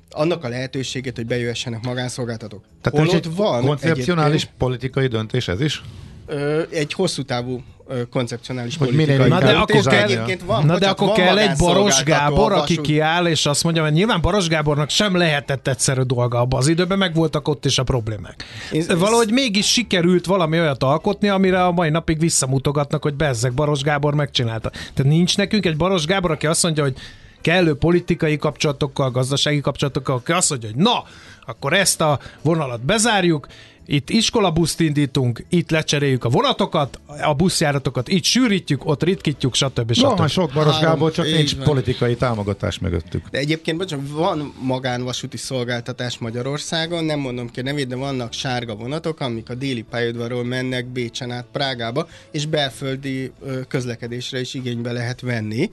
annak 0.10 0.44
a 0.44 0.48
lehetőségét, 0.48 1.16
hogy 1.16 1.26
bejöhessenek 1.26 1.84
magánszolgáltatók. 1.84 2.64
Tehát 2.82 3.08
Holott 3.08 3.36
van 3.36 3.66
koncepcionális 3.66 4.50
politikai 4.58 5.08
döntés 5.08 5.48
ez 5.48 5.62
is? 5.62 5.82
Ö, 6.26 6.64
egy 6.70 6.94
hosszú 6.94 7.24
távú 7.24 7.64
koncepcionális 8.12 8.78
hogy 8.78 8.88
politikai. 8.88 9.30
Na 9.30 9.40
de 9.40 9.52
akkor 9.52 9.84
kell, 9.84 10.26
van, 10.46 10.66
na 10.66 10.80
de 10.80 10.88
akkor 10.90 11.12
kell 11.12 11.38
egy 11.38 11.58
Baros 11.58 12.04
Gábor, 12.04 12.52
aki 12.52 12.82
kiáll, 12.82 13.28
és 13.28 13.46
azt 13.46 13.64
mondja, 13.64 13.84
hogy 13.84 13.92
nyilván 13.92 14.22
Baros 14.22 14.48
Gábornak 14.48 14.90
sem 14.90 15.16
lehetett 15.16 15.68
egyszerű 15.68 16.02
dolga 16.02 16.40
abban 16.40 16.60
az 16.60 16.68
időben, 16.68 16.98
meg 16.98 17.14
voltak 17.14 17.48
ott 17.48 17.66
is 17.66 17.78
a 17.78 17.84
problémák. 17.84 18.44
Ez, 18.72 18.88
Valahogy 18.88 19.32
mégis 19.32 19.72
sikerült 19.72 20.26
valami 20.26 20.60
olyat 20.60 20.84
alkotni, 20.84 21.28
amire 21.30 21.66
a 21.66 21.72
mai 21.72 21.90
napig 21.90 22.20
visszamutogatnak, 22.20 23.04
hogy 23.04 23.14
bezzek 23.14 23.54
Baros 23.54 23.82
Gábor 23.82 24.14
megcsinálta. 24.14 24.70
Tehát 24.70 25.12
nincs 25.12 25.38
nekünk 25.38 25.66
egy 25.66 25.78
Baros 25.78 26.06
Gábor, 26.06 26.32
aki 26.32 26.48
azt 26.48 26.64
mondja, 26.64 26.84
hogy 26.84 26.96
kellő 27.42 27.76
politikai 27.76 28.38
kapcsolatokkal, 28.38 29.12
gazdasági 29.12 29.62
kapcsolatokkal, 29.62 30.16
aki 30.16 30.32
azt 30.32 30.50
mondja, 30.50 30.70
hogy 30.74 30.84
na, 30.84 31.04
akkor 31.46 31.74
ezt 31.74 32.02
a 32.02 32.20
vonalat 32.42 32.86
bezárjuk, 32.86 33.48
itt 33.86 34.10
iskolabuszt 34.10 34.80
indítunk, 34.80 35.46
itt 35.50 35.70
lecseréljük 35.72 36.24
a 36.24 36.30
vonatokat, 36.30 37.00
a 37.22 37.34
buszjáratokat 37.34 38.08
itt 38.08 38.24
sűrítjük, 38.24 38.86
ott 38.86 39.04
ritkítjuk, 39.04 39.56
stb. 39.56 39.94
stb. 39.94 40.20
No, 40.20 40.28
sok 40.28 40.52
Baros 40.54 40.80
Gábor, 40.80 41.12
csak 41.12 41.26
nincs 41.26 41.56
van. 41.56 41.66
politikai 41.66 42.16
támogatás 42.16 42.80
mögöttük. 42.80 43.30
De 43.30 43.38
egyébként, 43.38 43.78
bocsánat, 43.78 44.10
van 44.10 44.54
magánvasúti 44.62 45.38
szolgáltatás 45.38 46.18
Magyarországon, 46.18 47.04
nem 47.04 47.20
mondom 47.20 47.50
ki 47.50 47.60
a 47.60 47.64
nevét, 47.64 47.88
de 47.88 47.96
vannak 47.96 48.34
sárga 48.34 48.76
vonatok, 48.76 49.20
amik 49.20 49.50
a 49.50 49.56
déli 49.56 49.82
pályaudvarról 49.82 50.44
mennek 50.44 50.86
Bécsen 50.86 51.32
át 51.32 51.46
Prágába, 51.52 52.08
és 52.32 52.46
belföldi 52.46 53.32
közlekedésre 53.68 54.40
is 54.40 54.54
igénybe 54.54 54.92
lehet 54.92 55.22
venni. 55.22 55.70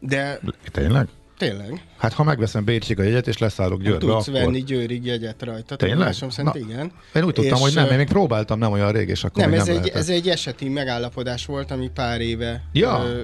De... 0.00 0.40
Tényleg? 0.72 1.08
Tényleg. 1.38 1.82
Hát 1.96 2.12
ha 2.12 2.22
megveszem 2.22 2.64
Bécsig 2.64 2.98
a 2.98 3.02
jegyet, 3.02 3.26
és 3.26 3.38
leszállok 3.38 3.82
Győrbe, 3.82 3.98
Tudsz 3.98 4.28
akkor... 4.28 4.40
venni 4.40 4.62
Győrig 4.62 5.04
jegyet 5.06 5.42
rajta. 5.42 5.76
Tényleg? 5.76 6.12
szerint 6.12 6.42
Na, 6.42 6.58
igen. 6.58 6.92
Én 7.14 7.24
úgy 7.24 7.32
tudtam, 7.32 7.56
és 7.56 7.62
hogy 7.62 7.74
nem, 7.74 7.90
én 7.90 7.96
még 7.96 8.08
próbáltam, 8.08 8.58
nem 8.58 8.72
olyan 8.72 8.92
rég, 8.92 9.08
és 9.08 9.24
akkor 9.24 9.42
nem, 9.42 9.52
ez, 9.52 9.58
nem 9.58 9.68
egy, 9.68 9.74
lehetett. 9.74 10.00
ez 10.00 10.08
egy 10.08 10.28
eseti 10.28 10.68
megállapodás 10.68 11.46
volt, 11.46 11.70
ami 11.70 11.90
pár 11.94 12.20
éve 12.20 12.62
ja. 12.72 13.04
ö, 13.04 13.22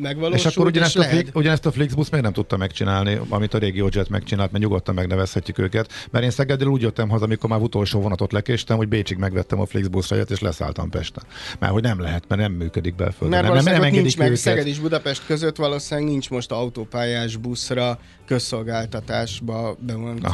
megvalósult. 0.00 0.50
És 0.50 0.56
akkor 0.56 0.66
ugyanezt, 0.66 0.96
és 0.96 1.04
a, 1.04 1.06
lehet... 1.06 1.30
ugyanezt 1.34 1.66
a 1.66 1.72
Flixbus 1.72 2.10
miért 2.10 2.24
nem 2.24 2.34
tudta 2.34 2.56
megcsinálni, 2.56 3.20
amit 3.28 3.54
a 3.54 3.58
régi 3.58 3.84
Jet 3.90 4.08
megcsinált, 4.08 4.52
mert 4.52 4.64
nyugodtan 4.64 4.94
megnevezhetjük 4.94 5.58
őket. 5.58 5.92
Mert 6.10 6.24
én 6.24 6.30
Szegedről 6.30 6.70
úgy 6.70 6.82
jöttem 6.82 7.08
haza, 7.08 7.24
amikor 7.24 7.50
már 7.50 7.60
utolsó 7.60 8.00
vonatot 8.00 8.32
lekéstem, 8.32 8.76
hogy 8.76 8.88
Bécsig 8.88 9.16
megvettem 9.16 9.60
a 9.60 9.66
Flixbus 9.66 10.10
jegyet, 10.10 10.30
és 10.30 10.40
leszálltam 10.40 10.90
Pesten. 10.90 11.24
Mert 11.58 11.72
hogy 11.72 11.82
nem 11.82 12.00
lehet, 12.00 12.24
mert 12.28 12.40
nem 12.40 12.52
működik 12.52 12.94
belföldön. 12.94 13.42
Mert 13.42 13.54
nem, 13.54 13.64
nem, 13.64 13.80
nem 13.80 13.90
nincs 13.90 14.16
meg 14.16 14.34
Szeged 14.34 14.66
és 14.66 14.78
Budapest 14.78 15.26
között 15.26 15.56
valószínűleg 15.56 16.10
nincs 16.10 16.30
most 16.30 16.52
autópályás 16.52 17.36
buszra 17.36 17.98
közszolgáltatásba 18.26 19.76
bevont 19.78 20.26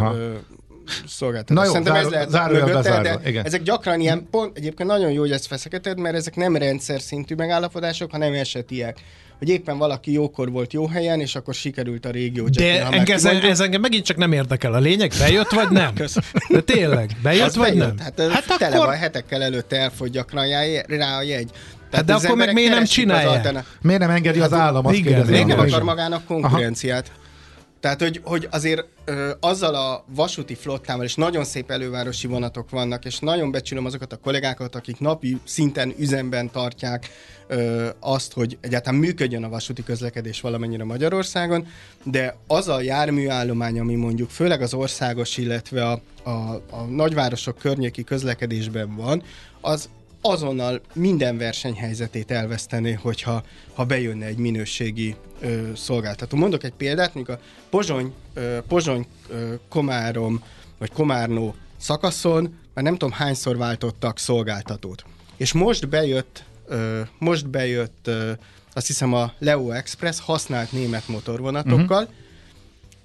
szolgáltatás. 1.06 1.56
Na 1.56 1.64
jó, 1.64 1.70
Szerintem 1.70 1.94
záró, 1.94 2.06
ez 2.06 2.12
lehet 2.12 2.30
záró, 2.30 2.54
mögötte, 2.54 2.82
záró, 2.82 3.02
de 3.02 3.28
igen. 3.28 3.44
ezek 3.44 3.62
gyakran 3.62 4.00
ilyen 4.00 4.26
pont, 4.30 4.56
egyébként 4.56 4.88
nagyon 4.88 5.10
jó, 5.10 5.20
hogy 5.20 5.30
ezt 5.30 5.46
feszeketed, 5.46 5.98
mert 5.98 6.16
ezek 6.16 6.36
nem 6.36 6.56
rendszer 6.56 7.00
szintű 7.00 7.34
megállapodások, 7.34 8.10
hanem 8.10 8.32
esetiek 8.32 9.00
hogy 9.38 9.48
éppen 9.48 9.78
valaki 9.78 10.12
jókor 10.12 10.50
volt 10.50 10.72
jó 10.72 10.86
helyen, 10.86 11.20
és 11.20 11.34
akkor 11.34 11.54
sikerült 11.54 12.04
a 12.04 12.10
régió 12.10 12.48
De 12.48 12.86
engem, 12.86 13.16
ez, 13.16 13.24
ez 13.24 13.60
engem 13.60 13.80
megint 13.80 14.04
csak 14.04 14.16
nem 14.16 14.32
érdekel. 14.32 14.74
A 14.74 14.78
lényeg 14.78 15.12
bejött, 15.18 15.50
vagy 15.50 15.70
nem? 15.70 15.92
De 16.48 16.60
tényleg, 16.60 17.10
bejött, 17.22 17.46
Az 17.46 17.56
vagy 17.56 17.76
bejött. 17.76 17.96
nem? 17.96 17.98
Hát, 17.98 18.32
hát 18.32 18.58
tele 18.58 18.74
akkor... 18.74 18.86
van, 18.86 18.96
hetekkel 18.96 19.42
előtt 19.42 19.72
elfogy 19.72 20.10
gyakran 20.10 20.44
rá 20.86 21.16
a 21.16 21.22
jegy. 21.22 21.50
Tehát 21.90 22.10
hát 22.10 22.20
de 22.20 22.26
akkor 22.26 22.36
meg 22.36 22.52
miért 22.52 22.74
nem 22.74 22.84
csinálja? 22.84 23.64
Miért 23.82 24.00
nem 24.00 24.10
engedi 24.10 24.40
az 24.40 24.52
állam? 24.52 24.86
Azt 24.86 24.96
igen, 24.96 25.26
miért 25.26 25.46
nem 25.46 25.58
akar 25.58 25.82
magának 25.82 26.24
konkurenciát? 26.24 27.06
Aha. 27.06 27.24
Tehát, 27.80 28.00
hogy, 28.00 28.20
hogy 28.24 28.48
azért 28.50 28.84
ö, 29.04 29.30
azzal 29.40 29.74
a 29.74 30.04
vasúti 30.06 30.54
flottával, 30.54 31.04
és 31.04 31.14
nagyon 31.14 31.44
szép 31.44 31.70
elővárosi 31.70 32.26
vonatok 32.26 32.70
vannak, 32.70 33.04
és 33.04 33.18
nagyon 33.18 33.50
becsülöm 33.50 33.84
azokat 33.84 34.12
a 34.12 34.16
kollégákat, 34.16 34.74
akik 34.74 34.98
napi 34.98 35.40
szinten 35.44 35.94
üzemben 35.98 36.50
tartják 36.50 37.10
ö, 37.46 37.88
azt, 38.00 38.32
hogy 38.32 38.58
egyáltalán 38.60 39.00
működjön 39.00 39.44
a 39.44 39.48
vasúti 39.48 39.82
közlekedés 39.82 40.40
valamennyire 40.40 40.84
Magyarországon, 40.84 41.66
de 42.02 42.36
az 42.46 42.68
a 42.68 42.80
járműállomány, 42.80 43.78
ami 43.80 43.94
mondjuk 43.94 44.30
főleg 44.30 44.62
az 44.62 44.74
országos, 44.74 45.36
illetve 45.36 45.88
a, 45.88 46.00
a, 46.22 46.30
a 46.70 46.82
nagyvárosok 46.90 47.58
környéki 47.58 48.04
közlekedésben 48.04 48.96
van, 48.96 49.22
az 49.60 49.88
azonnal 50.20 50.80
minden 50.94 51.38
versenyhelyzetét 51.38 52.30
elvesztené, 52.30 52.92
hogyha 52.92 53.42
ha 53.74 53.84
bejönne 53.84 54.26
egy 54.26 54.36
minőségi 54.36 55.14
ö, 55.40 55.70
szolgáltató. 55.74 56.36
Mondok 56.36 56.64
egy 56.64 56.72
példát, 56.72 57.14
mondjuk 57.14 57.38
a 57.38 57.42
Pozsony, 57.70 58.12
ö, 58.34 58.58
Pozsony 58.68 59.06
ö, 59.28 59.54
Komárom 59.68 60.42
vagy 60.78 60.92
Komárnó 60.92 61.54
szakaszon 61.76 62.58
már 62.74 62.84
nem 62.84 62.96
tudom 62.96 63.12
hányszor 63.12 63.56
váltottak 63.56 64.18
szolgáltatót. 64.18 65.04
És 65.36 65.52
most 65.52 65.88
bejött 65.88 66.44
ö, 66.66 67.00
most 67.18 67.48
bejött, 67.48 68.06
ö, 68.06 68.32
azt 68.72 68.86
hiszem 68.86 69.12
a 69.14 69.32
Leo 69.38 69.70
Express 69.70 70.20
használt 70.20 70.72
német 70.72 71.08
motorvonatokkal, 71.08 72.02
uh-huh. 72.02 72.16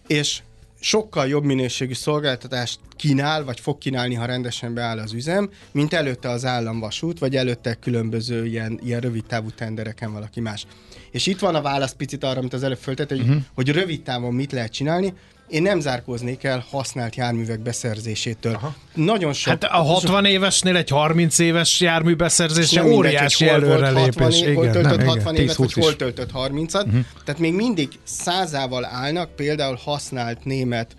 és 0.08 0.42
sokkal 0.84 1.28
jobb 1.28 1.44
minőségű 1.44 1.94
szolgáltatást 1.94 2.80
kínál, 2.96 3.44
vagy 3.44 3.60
fog 3.60 3.78
kínálni, 3.78 4.14
ha 4.14 4.26
rendesen 4.26 4.74
beáll 4.74 5.00
az 5.00 5.14
üzem, 5.14 5.50
mint 5.72 5.94
előtte 5.94 6.30
az 6.30 6.46
államvasút, 6.46 7.20
vagy 7.20 7.36
előtte 7.36 7.74
különböző 7.74 8.46
ilyen, 8.46 8.80
ilyen 8.84 9.00
rövid 9.00 9.26
távú 9.26 9.50
tendereken 9.50 10.14
valaki 10.14 10.40
más. 10.40 10.66
És 11.12 11.28
itt 11.28 11.40
van 11.40 11.56
a 11.56 11.62
válasz 11.62 11.94
picit 11.94 12.24
arra, 12.24 12.40
amit 12.40 12.54
az 12.54 12.64
előbb 12.64 12.78
föltett, 12.78 13.10
hogy, 13.10 13.20
uh-huh. 13.20 13.42
hogy 13.54 13.70
rövid 13.70 14.02
távon 14.02 14.34
mit 14.34 14.52
lehet 14.52 14.72
csinálni. 14.72 15.14
Én 15.52 15.62
nem 15.62 15.80
zárkóznék 15.80 16.44
el 16.44 16.66
használt 16.70 17.16
járművek 17.16 17.60
beszerzésétől. 17.60 18.54
Aha. 18.54 18.76
Nagyon 18.94 19.34
sok. 19.34 19.50
Hát 19.50 19.64
a 19.64 19.82
60 19.82 20.26
évesnél 20.26 20.76
egy 20.76 20.90
30 20.90 21.40
éves 21.40 21.82
jármű 21.82 22.16
beszerzése 22.16 22.86
óriási 22.86 23.48
előrelépés. 23.48 24.42
Igen, 24.42 24.56
hol 24.56 24.70
töltött 24.70 24.98
nem, 24.98 25.08
60 25.08 25.34
igen. 25.34 25.44
évet, 25.44 25.56
vagy 25.56 25.74
hol 25.74 25.96
töltött 25.96 26.30
30-at. 26.34 26.86
Uh-huh. 26.86 27.06
Tehát 27.26 27.42
még 27.42 27.54
mindig 27.54 27.90
százával 28.04 28.86
állnak 28.86 29.36
például 29.36 29.80
használt 29.84 30.46
német 30.46 30.96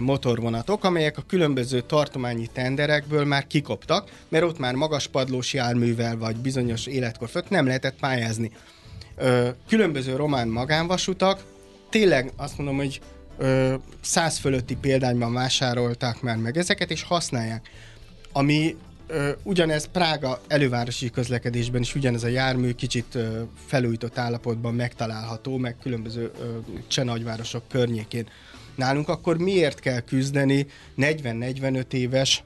motorvonatok, 0.00 0.84
amelyek 0.84 1.18
a 1.18 1.24
különböző 1.28 1.80
tartományi 1.80 2.46
tenderekből 2.52 3.24
már 3.24 3.46
kikoptak, 3.46 4.10
mert 4.28 4.44
ott 4.44 4.58
már 4.58 4.74
magas 4.74 5.06
padlós 5.06 5.52
járművel 5.52 6.16
vagy 6.16 6.36
bizonyos 6.36 6.86
életkor 6.86 7.28
fölött 7.28 7.50
nem 7.50 7.66
lehetett 7.66 7.96
pályázni. 8.00 8.50
Különböző 9.68 10.16
román 10.16 10.48
magánvasutak, 10.48 11.44
tényleg 11.90 12.32
azt 12.36 12.56
mondom, 12.56 12.76
hogy 12.76 13.00
száz 14.00 14.38
fölötti 14.38 14.76
példányban 14.76 15.32
vásárolták 15.32 16.20
már 16.20 16.36
meg 16.36 16.56
ezeket, 16.56 16.90
és 16.90 17.02
használják. 17.02 17.70
Ami 18.32 18.76
ö, 19.06 19.30
ugyanez 19.42 19.88
Prága 19.92 20.40
elővárosi 20.48 21.10
közlekedésben 21.10 21.80
is 21.80 21.94
ugyanez 21.94 22.24
a 22.24 22.28
jármű 22.28 22.72
kicsit 22.72 23.14
ö, 23.14 23.42
felújított 23.66 24.18
állapotban 24.18 24.74
megtalálható, 24.74 25.56
meg 25.56 25.76
különböző 25.82 26.30
ö, 26.40 26.58
cseh 26.86 27.04
nagyvárosok 27.04 27.62
környékén. 27.68 28.26
Nálunk 28.74 29.08
akkor 29.08 29.38
miért 29.38 29.80
kell 29.80 30.00
küzdeni 30.00 30.66
40-45 30.98 31.92
éves 31.92 32.44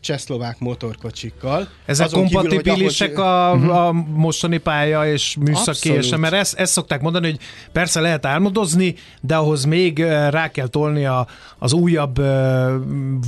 csehszlovák 0.00 0.58
motorkocsikkal. 0.58 1.68
Ezek 1.86 2.06
Azon 2.06 2.30
kompatibilisek 2.30 3.08
kívül, 3.08 3.24
a, 3.24 3.50
a, 3.50 3.54
mhm. 3.54 3.68
a 3.68 3.92
mostani 3.92 4.58
pálya 4.58 5.12
és 5.12 5.36
műszaki 5.40 5.88
és 5.88 6.16
mert 6.16 6.34
ezt, 6.34 6.54
ezt 6.54 6.72
szokták 6.72 7.00
mondani, 7.00 7.26
hogy 7.26 7.38
persze 7.72 8.00
lehet 8.00 8.26
álmodozni, 8.26 8.94
de 9.20 9.36
ahhoz 9.36 9.64
még 9.64 9.98
rá 10.30 10.50
kell 10.50 10.66
tolni 10.66 11.04
a, 11.04 11.26
az 11.58 11.72
újabb 11.72 12.20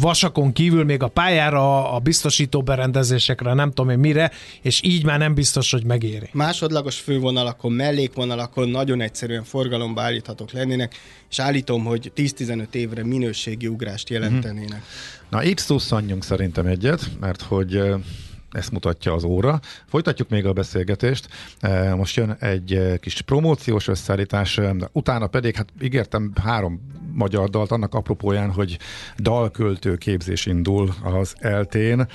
vasakon 0.01 0.53
kívül 0.53 0.85
még 0.85 1.03
a 1.03 1.09
pályára, 1.09 1.93
a 1.93 1.99
biztosító 1.99 2.62
berendezésekre, 2.62 3.55
nem 3.55 3.69
tudom 3.69 3.90
én 3.90 3.99
mire, 3.99 4.31
és 4.62 4.81
így 4.85 5.05
már 5.05 5.19
nem 5.19 5.35
biztos, 5.35 5.71
hogy 5.71 5.85
megéri. 5.85 6.29
Másodlagos 6.33 6.99
fővonalakon, 6.99 7.73
mellékvonalakon 7.73 8.69
nagyon 8.69 9.01
egyszerűen 9.01 9.45
forgalomba 9.45 10.03
állíthatók 10.03 10.53
lennének, 10.53 10.95
és 11.31 11.38
állítom, 11.38 11.85
hogy 11.85 12.12
10-15 12.17 12.75
évre 12.75 13.05
minőségi 13.05 13.67
ugrást 13.67 14.11
jelentenének. 14.11 14.69
Uh-huh. 14.69 15.23
Na 15.35 15.42
itt 15.42 15.59
szusszanjunk 15.59 16.25
szerintem 16.25 16.66
egyet, 16.66 17.11
mert 17.20 17.42
hogy 17.42 17.94
ezt 18.51 18.70
mutatja 18.70 19.12
az 19.12 19.25
óra. 19.25 19.61
Folytatjuk 19.87 20.29
még 20.29 20.47
a 20.47 20.53
beszélgetést. 20.53 21.29
Most 21.97 22.16
jön 22.16 22.37
egy 22.40 22.99
kis 23.01 23.20
promóciós 23.20 23.88
összeállítás, 23.88 24.61
utána 24.92 25.27
pedig, 25.27 25.57
hát 25.57 25.68
ígértem 25.83 26.33
három 26.42 26.81
magyar 27.12 27.51
dalt 27.51 27.70
annak 27.70 27.94
apropóján, 27.94 28.51
hogy 28.51 28.79
dalköltő 29.18 29.97
képzés 29.97 30.47
indul 30.47 30.94
az 31.03 31.35
eltén. 31.38 32.07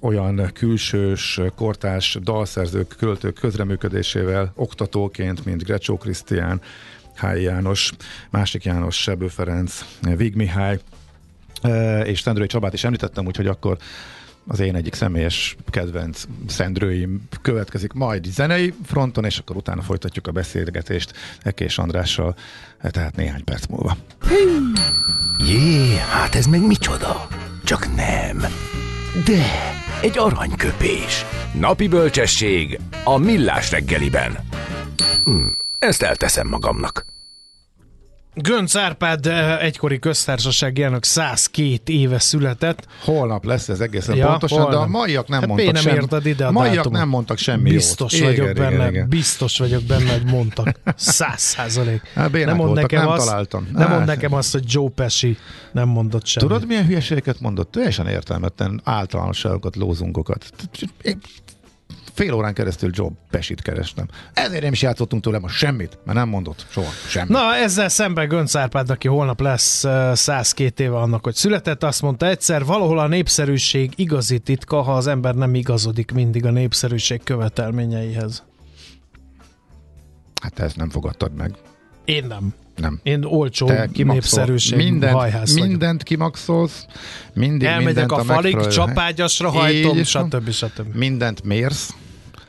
Olyan 0.00 0.50
külsős, 0.54 1.40
kortás 1.56 2.18
dalszerzők, 2.22 2.94
költők 2.98 3.34
közreműködésével 3.34 4.52
oktatóként, 4.54 5.44
mint 5.44 5.64
Grecsó 5.64 5.96
Krisztián, 5.96 6.60
Hály 7.14 7.42
János, 7.42 7.92
másik 8.30 8.64
János, 8.64 9.02
Sebő 9.02 9.28
Ferenc, 9.28 9.84
Vig 10.16 10.34
Mihály, 10.34 10.80
és 12.04 12.20
Szendrői 12.20 12.46
Csabát 12.46 12.72
is 12.72 12.84
említettem, 12.84 13.26
úgyhogy 13.26 13.46
akkor 13.46 13.76
az 14.46 14.60
én 14.60 14.74
egyik 14.74 14.94
személyes 14.94 15.56
kedvenc 15.70 16.24
Szendrőim 16.46 17.28
következik 17.42 17.92
majd 17.92 18.24
zenei 18.24 18.74
fronton, 18.84 19.24
és 19.24 19.38
akkor 19.38 19.56
utána 19.56 19.82
folytatjuk 19.82 20.26
a 20.26 20.32
beszélgetést 20.32 21.12
Ekés 21.42 21.78
Andrással, 21.78 22.36
tehát 22.80 23.16
néhány 23.16 23.44
perc 23.44 23.66
múlva. 23.66 23.96
Jé, 25.38 25.96
hát 26.10 26.34
ez 26.34 26.46
meg 26.46 26.66
micsoda? 26.66 27.28
Csak 27.64 27.94
nem. 27.94 28.38
De, 29.24 29.44
egy 30.02 30.18
aranyköpés. 30.18 31.24
Napi 31.60 31.88
bölcsesség 31.88 32.80
a 33.04 33.16
millás 33.18 33.70
reggeliben. 33.70 34.36
Hm, 35.24 35.46
ezt 35.78 36.02
elteszem 36.02 36.48
magamnak. 36.48 37.15
Gönc 38.38 38.74
Árpád 38.76 39.26
eh, 39.26 39.62
egykori 39.62 39.98
köztársasági 39.98 40.82
elnök 40.82 41.04
102 41.04 41.80
éve 41.84 42.18
született. 42.18 42.86
Holnap 43.04 43.44
lesz 43.44 43.68
ez 43.68 43.80
egészen 43.80 44.16
ja, 44.16 44.26
pontosan, 44.26 44.60
holnap. 44.60 44.78
de 44.78 44.84
a 44.84 44.88
maiak 44.88 45.28
nem 45.28 45.38
hát 45.38 45.48
mondtak 45.48 45.72
nem 45.72 45.82
semmi. 45.82 45.96
Érted 45.96 46.26
ide 46.26 46.46
a 46.46 46.50
maiak 46.50 46.74
dátumot. 46.74 46.98
nem 46.98 47.08
mondtak 47.08 47.38
semmi 47.38 47.70
Biztos 47.70 48.12
jót. 48.12 48.22
vagyok 48.22 48.50
igen, 48.50 48.70
benne, 48.70 48.88
igen. 48.88 49.08
biztos 49.08 49.58
vagyok 49.58 49.82
benne, 49.82 50.12
hogy 50.12 50.24
mondtak. 50.24 50.80
Száz 50.96 51.40
százalék. 51.40 52.00
Hát 52.14 52.32
nem 52.32 52.56
mond 52.56 52.74
nekem 52.74 53.02
nem 53.02 53.10
azt, 53.10 53.26
találtam. 53.26 53.68
Nem 53.72 53.90
mond 53.90 54.06
nekem 54.06 54.32
azt, 54.32 54.52
hogy 54.52 54.64
Joe 54.66 54.88
Pesci 54.94 55.36
nem 55.72 55.88
mondott 55.88 56.26
semmit. 56.26 56.48
Tudod, 56.48 56.66
milyen 56.66 56.86
hülyeségeket 56.86 57.40
mondott? 57.40 57.70
Teljesen 57.70 58.06
értelmetlen 58.06 58.80
általánosságokat, 58.84 59.76
lózunkokat 59.76 60.44
fél 62.16 62.32
órán 62.32 62.54
keresztül 62.54 62.90
Joe 62.92 63.10
Pesit 63.30 63.62
kerestem. 63.62 64.06
Ezért 64.32 64.62
nem 64.62 64.72
is 64.72 64.82
játszottunk 64.82 65.22
tőle 65.22 65.38
most 65.38 65.56
semmit, 65.56 65.98
mert 66.04 66.18
nem 66.18 66.28
mondott 66.28 66.66
soha 66.68 66.90
semmit. 67.08 67.28
Na, 67.28 67.54
ezzel 67.54 67.88
szemben 67.88 68.28
Gönc 68.28 68.54
Árpád, 68.54 68.90
aki 68.90 69.08
holnap 69.08 69.40
lesz 69.40 69.84
102 70.12 70.80
éve 70.80 70.96
annak, 70.96 71.24
hogy 71.24 71.34
született, 71.34 71.82
azt 71.82 72.02
mondta 72.02 72.26
egyszer, 72.26 72.64
valahol 72.64 72.98
a 72.98 73.06
népszerűség 73.06 73.92
igazi 73.96 74.38
titka, 74.38 74.82
ha 74.82 74.92
az 74.92 75.06
ember 75.06 75.34
nem 75.34 75.54
igazodik 75.54 76.10
mindig 76.12 76.44
a 76.44 76.50
népszerűség 76.50 77.20
követelményeihez. 77.24 78.42
Hát 80.42 80.58
ezt 80.58 80.76
nem 80.76 80.90
fogadtad 80.90 81.34
meg. 81.34 81.54
Én 82.04 82.24
nem. 82.26 82.54
Nem. 82.76 83.00
Én 83.02 83.24
olcsó 83.24 83.70
népszerűség 83.94 84.76
mindent, 84.76 85.54
mindent 85.54 86.02
kimaxolsz, 86.02 86.86
mindig 87.34 87.68
Elmegyek 87.68 87.86
mindent 87.86 88.10
a, 88.10 88.32
a 88.32 88.34
falig, 88.34 88.66
csapágyasra 88.66 89.50
hajtom, 89.50 90.02
stb. 90.02 90.50
stb. 90.50 90.94
Mindent 90.94 91.44
mérsz, 91.44 91.94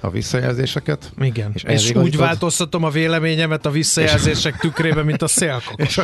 a 0.02 0.10
visszajelzéseket. 0.10 1.12
Igen, 1.20 1.52
és, 1.54 1.64
és 1.64 1.84
úgy 1.84 1.90
igazítod. 1.90 2.20
változtatom 2.20 2.84
a 2.84 2.90
véleményemet 2.90 3.66
a 3.66 3.70
visszajelzések 3.70 4.58
tükrében, 4.58 5.06
mint 5.06 5.22
a 5.22 5.28
szélkakos. 5.38 6.00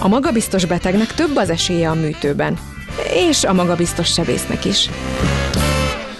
A 0.00 0.08
magabiztos 0.08 0.64
betegnek 0.64 1.14
több 1.14 1.36
az 1.36 1.50
esélye 1.50 1.90
a 1.90 1.94
műtőben, 1.94 2.58
és 3.14 3.44
a 3.44 3.52
magabiztos 3.52 4.12
sebésznek 4.12 4.64
is. 4.64 4.90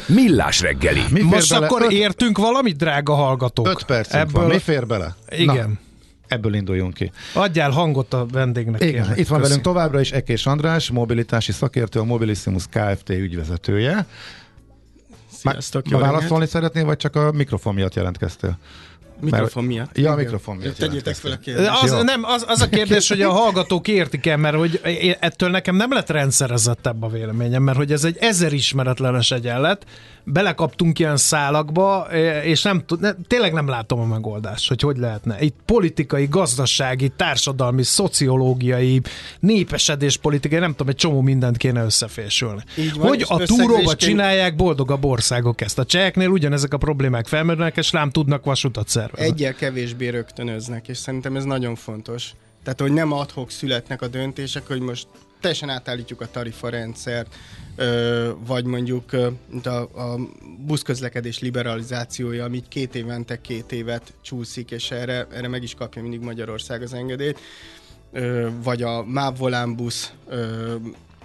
Millás 0.07 0.61
reggeli. 0.61 1.03
Mi 1.11 1.23
Most 1.23 1.51
bele? 1.51 1.66
akkor 1.66 1.83
öt... 1.83 1.90
értünk 1.90 2.38
valamit, 2.38 2.77
drága 2.77 3.14
hallgatók? 3.14 3.69
Öt 3.69 3.85
percünk 3.85 4.23
Ebből... 4.23 4.42
van. 4.42 4.51
Mi 4.51 4.59
fér 4.59 4.87
bele? 4.87 5.16
Igen. 5.29 5.69
Na. 5.69 5.86
Ebből 6.29 6.55
induljunk 6.55 6.95
ki. 6.95 7.12
Adjál 7.35 7.71
hangot 7.71 8.12
a 8.12 8.27
vendégnek. 8.27 8.81
Igen, 8.81 8.93
kérlek. 8.93 9.19
itt 9.19 9.27
van 9.27 9.39
Köszi. 9.39 9.49
velünk 9.51 9.67
továbbra 9.67 10.01
is 10.01 10.12
Ekés 10.12 10.47
András, 10.47 10.91
mobilitási 10.91 11.53
szakértő, 11.53 12.01
a 12.01 12.05
Mobilissimus 12.05 12.65
Kft. 12.71 13.09
ügyvezetője. 13.09 14.07
Sziasztok, 15.33 15.89
Ma, 15.89 15.99
válaszolni 15.99 16.47
szeretnél, 16.47 16.85
vagy 16.85 16.97
csak 16.97 17.17
a 17.17 17.33
mikrofon 17.33 17.75
miatt 17.75 17.95
jelentkeztél? 17.95 18.59
Mikrofon 19.20 19.64
miatt. 19.64 19.98
Ja, 19.98 20.12
a 20.12 20.16
mikrofon 20.16 20.57
miatt. 20.57 20.76
Tegyétek 20.76 21.14
fel 21.14 21.31
a 21.31 21.37
kérdést. 21.37 21.83
Az, 21.83 22.02
nem, 22.02 22.24
az, 22.24 22.44
az 22.48 22.61
a 22.61 22.68
kérdés, 22.68 23.09
hogy 23.09 23.22
a 23.22 23.31
hallgatók 23.40 23.88
értik-e, 23.88 24.37
mert 24.37 24.57
hogy 24.57 24.81
ettől 25.20 25.50
nekem 25.50 25.76
nem 25.76 25.92
lett 25.92 26.11
rendszerezettebb 26.11 27.02
a 27.02 27.09
véleményem, 27.09 27.62
mert 27.62 27.76
hogy 27.76 27.92
ez 27.92 28.05
egy 28.05 28.16
ezer 28.20 28.52
ismeretlenes 28.52 29.31
egyenlet, 29.31 29.87
belekaptunk 30.29 30.98
ilyen 30.98 31.16
szálakba, 31.16 32.07
és 32.42 32.62
nem, 32.62 32.85
ne, 33.00 33.12
tényleg 33.26 33.52
nem 33.52 33.68
látom 33.68 34.00
a 34.00 34.05
megoldást, 34.05 34.68
hogy 34.68 34.81
hogy 34.81 34.96
lehetne. 34.96 35.40
Itt 35.40 35.57
politikai, 35.64 36.26
gazdasági, 36.26 37.09
társadalmi, 37.09 37.83
szociológiai, 37.83 39.00
népesedés 39.40 40.16
politikai, 40.16 40.59
nem 40.59 40.70
tudom, 40.70 40.88
egy 40.88 40.96
csomó 40.96 41.20
mindent 41.20 41.57
kéne 41.57 41.85
összefésülni. 41.85 42.62
Van, 42.96 43.09
hogy 43.09 43.24
a 43.29 43.37
túróba 43.37 43.94
csinálják 43.94 44.57
boldogabb 44.57 45.05
országok 45.05 45.61
ezt. 45.61 45.79
A 45.79 45.85
cseheknél 45.85 46.29
ugyanezek 46.29 46.74
a 46.74 46.76
problémák 46.76 47.26
felmerülnek, 47.26 47.76
és 47.76 47.90
lám 47.90 48.11
tudnak 48.11 48.44
vasutat 48.44 48.88
szervezni. 49.07 49.33
Egyel 49.33 49.55
kevésbé 49.55 50.09
rögtönöznek, 50.09 50.88
és 50.88 50.97
szerintem 50.97 51.37
ez 51.37 51.45
nagyon 51.45 51.75
fontos. 51.75 52.31
Tehát, 52.62 52.81
hogy 52.81 52.92
nem 52.92 53.12
adhok 53.12 53.51
születnek 53.51 54.03
a 54.03 54.09
döntések, 54.09 54.66
hogy 54.66 54.81
most 54.81 55.07
teljesen 55.40 55.69
átállítjuk 55.69 56.21
a 56.21 56.31
tarifarendszert, 56.31 57.35
vagy 58.47 58.64
mondjuk 58.64 59.12
a, 59.64 59.71
a 60.01 60.19
buszközlekedés 60.59 61.38
liberalizációja, 61.38 62.45
ami 62.45 62.62
két 62.69 62.95
évente 62.95 63.40
két 63.40 63.73
évet 63.73 64.12
csúszik, 64.23 64.71
és 64.71 64.90
erre, 64.90 65.27
erre 65.33 65.49
meg 65.49 65.62
is 65.62 65.75
kapja 65.75 66.03
mindig 66.03 66.21
Magyarország 66.21 66.83
az 66.83 66.95
engedélyt, 66.95 67.38
vagy 68.62 68.83
a 68.83 69.05
MÁV 69.05 69.38
busz 69.77 70.12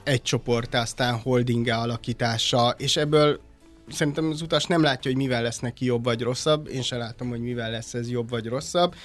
egy 0.03 0.21
csoport, 0.21 0.75
aztán 0.75 1.17
holdinge 1.17 1.75
alakítása, 1.75 2.75
és 2.77 2.97
ebből 2.97 3.39
szerintem 3.91 4.29
az 4.29 4.41
utas 4.41 4.65
nem 4.65 4.81
látja, 4.81 5.11
hogy 5.11 5.19
mivel 5.19 5.41
lesz 5.41 5.59
neki 5.59 5.85
jobb 5.85 6.03
vagy 6.03 6.21
rosszabb, 6.21 6.67
én 6.67 6.81
sem 6.81 6.99
látom, 6.99 7.29
hogy 7.29 7.41
mivel 7.41 7.71
lesz 7.71 7.93
ez 7.93 8.09
jobb 8.09 8.29
vagy 8.29 8.45
rosszabb. 8.45 8.95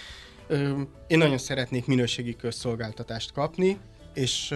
Én 1.07 1.19
nagyon 1.19 1.39
szeretnék 1.39 1.87
minőségi 1.87 2.37
közszolgáltatást 2.37 3.33
kapni, 3.33 3.79
és, 4.15 4.55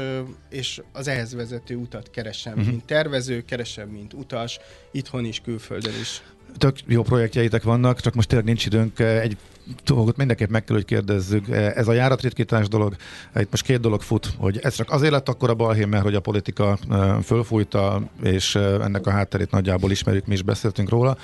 és 0.50 0.82
az 0.92 1.08
ehhez 1.08 1.34
vezető 1.34 1.74
utat 1.74 2.10
keresem, 2.10 2.52
uh-huh. 2.52 2.68
mint 2.68 2.84
tervező, 2.84 3.44
keresem, 3.44 3.88
mint 3.88 4.12
utas, 4.12 4.58
itthon 4.92 5.24
is, 5.24 5.40
külföldön 5.40 5.94
is. 6.00 6.22
Tök 6.58 6.76
jó 6.86 7.02
projektjeitek 7.02 7.62
vannak, 7.62 8.00
csak 8.00 8.14
most 8.14 8.28
tényleg 8.28 8.46
nincs 8.46 8.66
időnk. 8.66 8.98
Egy 8.98 9.36
dolgot 9.84 10.16
mindenképp 10.16 10.50
meg 10.50 10.64
kell, 10.64 10.76
hogy 10.76 10.84
kérdezzük. 10.84 11.48
Ez 11.50 11.88
a 11.88 11.92
járatritkítás 11.92 12.68
dolog, 12.68 12.96
itt 13.34 13.50
most 13.50 13.64
két 13.64 13.80
dolog 13.80 14.02
fut, 14.02 14.32
hogy 14.36 14.58
ez 14.62 14.74
csak 14.74 14.90
azért 14.90 15.12
lett 15.12 15.28
akkor 15.28 15.50
a 15.50 15.54
balhé, 15.54 15.84
mert 15.84 16.02
hogy 16.02 16.14
a 16.14 16.20
politika 16.20 16.78
fölfújta, 17.24 18.02
és 18.22 18.54
ennek 18.54 19.06
a 19.06 19.10
hátterét 19.10 19.50
nagyjából 19.50 19.90
ismerjük, 19.90 20.26
mi 20.26 20.34
is 20.34 20.42
beszéltünk 20.42 20.88
róla. 20.88 21.16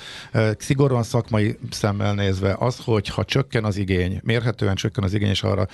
Szigorúan 0.57 1.03
szakmai 1.03 1.57
szemmel 1.69 2.13
nézve 2.13 2.55
az, 2.59 2.77
hogy 2.83 3.07
ha 3.07 3.23
csökken 3.23 3.63
az 3.63 3.77
igény, 3.77 4.19
mérhetően 4.23 4.75
csökken 4.75 5.03
az 5.03 5.13
igény, 5.13 5.29
és 5.29 5.43
arra 5.43 5.67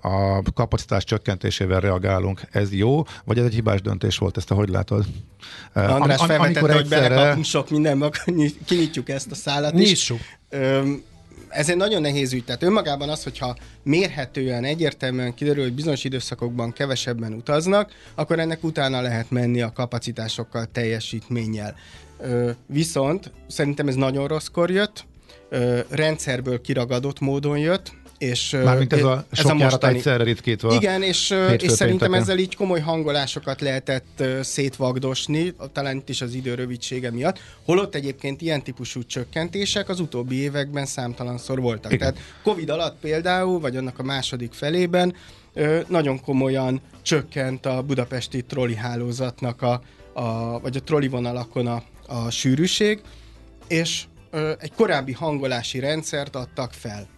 a 0.00 0.42
kapacitás 0.54 1.04
csökkentésével 1.04 1.80
reagálunk, 1.80 2.40
ez 2.50 2.72
jó, 2.72 3.02
vagy 3.24 3.38
ez 3.38 3.44
egy 3.44 3.54
hibás 3.54 3.80
döntés 3.80 4.18
volt, 4.18 4.36
ezt 4.36 4.48
te 4.48 4.54
hogy 4.54 4.68
látod? 4.68 5.04
András 5.72 6.20
Am- 6.20 6.26
felvetette, 6.26 6.60
hogy 6.60 6.70
egyszerre... 6.70 7.08
belekapunk 7.08 7.44
sok 7.44 7.70
mindenbe, 7.70 8.10
kinyitjuk 8.66 9.08
ezt 9.08 9.30
a 9.30 9.34
szállat 9.34 9.72
Nyissuk. 9.72 10.18
is. 10.18 10.52
Ez 11.54 11.68
egy 11.68 11.76
nagyon 11.76 12.00
nehéz 12.00 12.32
ügy. 12.32 12.44
Tehát 12.44 12.62
önmagában 12.62 13.08
az, 13.08 13.22
hogyha 13.22 13.56
mérhetően, 13.82 14.64
egyértelműen 14.64 15.34
kiderül, 15.34 15.62
hogy 15.62 15.72
bizonyos 15.72 16.04
időszakokban 16.04 16.72
kevesebben 16.72 17.32
utaznak, 17.32 17.92
akkor 18.14 18.38
ennek 18.38 18.64
utána 18.64 19.00
lehet 19.00 19.30
menni 19.30 19.60
a 19.60 19.72
kapacitásokkal, 19.72 20.66
teljesítménnyel. 20.72 21.76
Viszont 22.66 23.30
szerintem 23.46 23.88
ez 23.88 23.94
nagyon 23.94 24.28
rosszkor 24.28 24.70
jött, 24.70 25.04
rendszerből 25.88 26.60
kiragadott 26.60 27.20
módon 27.20 27.58
jött, 27.58 27.92
és, 28.18 28.50
Mármint 28.64 28.92
ez 28.92 29.02
a 29.02 29.24
ez 29.30 29.38
sok 29.38 29.50
a 29.50 29.54
mostani... 29.54 29.96
egyszerre 29.96 30.24
ritkítva. 30.24 30.74
Igen, 30.74 31.02
és, 31.02 31.34
és 31.58 31.72
szerintem 31.72 32.14
ezzel 32.14 32.38
így 32.38 32.56
komoly 32.56 32.80
hangolásokat 32.80 33.60
lehetett 33.60 34.24
szétvagdosni, 34.42 35.54
talán 35.72 35.96
itt 35.96 36.08
is 36.08 36.20
az 36.20 36.34
idő 36.34 36.54
rövidsége 36.54 37.10
miatt, 37.10 37.38
holott 37.64 37.94
egyébként 37.94 38.40
ilyen 38.40 38.62
típusú 38.62 39.04
csökkentések 39.04 39.88
az 39.88 40.00
utóbbi 40.00 40.36
években 40.36 40.86
számtalanszor 40.86 41.60
voltak. 41.60 41.92
Igen. 41.92 41.98
Tehát 41.98 42.24
Covid 42.42 42.70
alatt 42.70 43.00
például, 43.00 43.60
vagy 43.60 43.76
annak 43.76 43.98
a 43.98 44.02
második 44.02 44.52
felében 44.52 45.14
nagyon 45.88 46.20
komolyan 46.20 46.80
csökkent 47.02 47.66
a 47.66 47.82
budapesti 47.82 48.42
trolli 48.42 48.74
hálózatnak, 48.74 49.62
a, 49.62 49.82
a, 50.12 50.60
vagy 50.60 50.76
a 50.76 50.82
trolli 50.82 51.08
vonalakon 51.08 51.66
a, 51.66 51.82
a 52.06 52.30
sűrűség, 52.30 53.00
és 53.68 54.04
egy 54.58 54.72
korábbi 54.76 55.12
hangolási 55.12 55.78
rendszert 55.78 56.36
adtak 56.36 56.72
fel. 56.72 57.13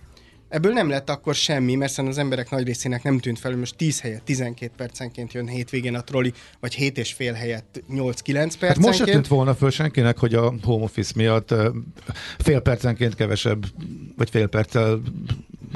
Ebből 0.49 0.73
nem 0.73 0.89
lett 0.89 1.11
akkor 1.11 1.35
semmi, 1.35 1.75
mert 1.75 1.99
az 1.99 2.19
emberek 2.19 2.51
nagy 2.51 2.67
részének 2.67 3.03
nem 3.03 3.19
tűnt 3.19 3.39
fel, 3.39 3.51
hogy 3.51 3.61
most 3.61 3.77
10 3.77 4.01
helyet 4.01 4.23
12 4.23 4.73
percenként 4.77 5.33
jön 5.33 5.49
hétvégén 5.49 5.95
a 5.95 6.01
troli, 6.01 6.33
vagy 6.61 6.75
7 6.75 6.99
és 6.99 7.13
fél 7.13 7.33
helyett 7.33 7.83
8-9 7.91 7.95
percenként. 7.95 8.61
Hát 8.67 8.77
most 8.77 8.99
se 8.99 9.05
tűnt 9.05 9.27
volna 9.27 9.55
föl 9.55 9.71
senkinek, 9.71 10.19
hogy 10.19 10.35
a 10.35 10.55
home 10.63 10.85
office 10.85 11.13
miatt 11.17 11.55
fél 12.39 12.61
percenként 12.61 13.15
kevesebb, 13.15 13.67
vagy 14.17 14.31
fél 14.31 14.47
perccel 14.47 15.01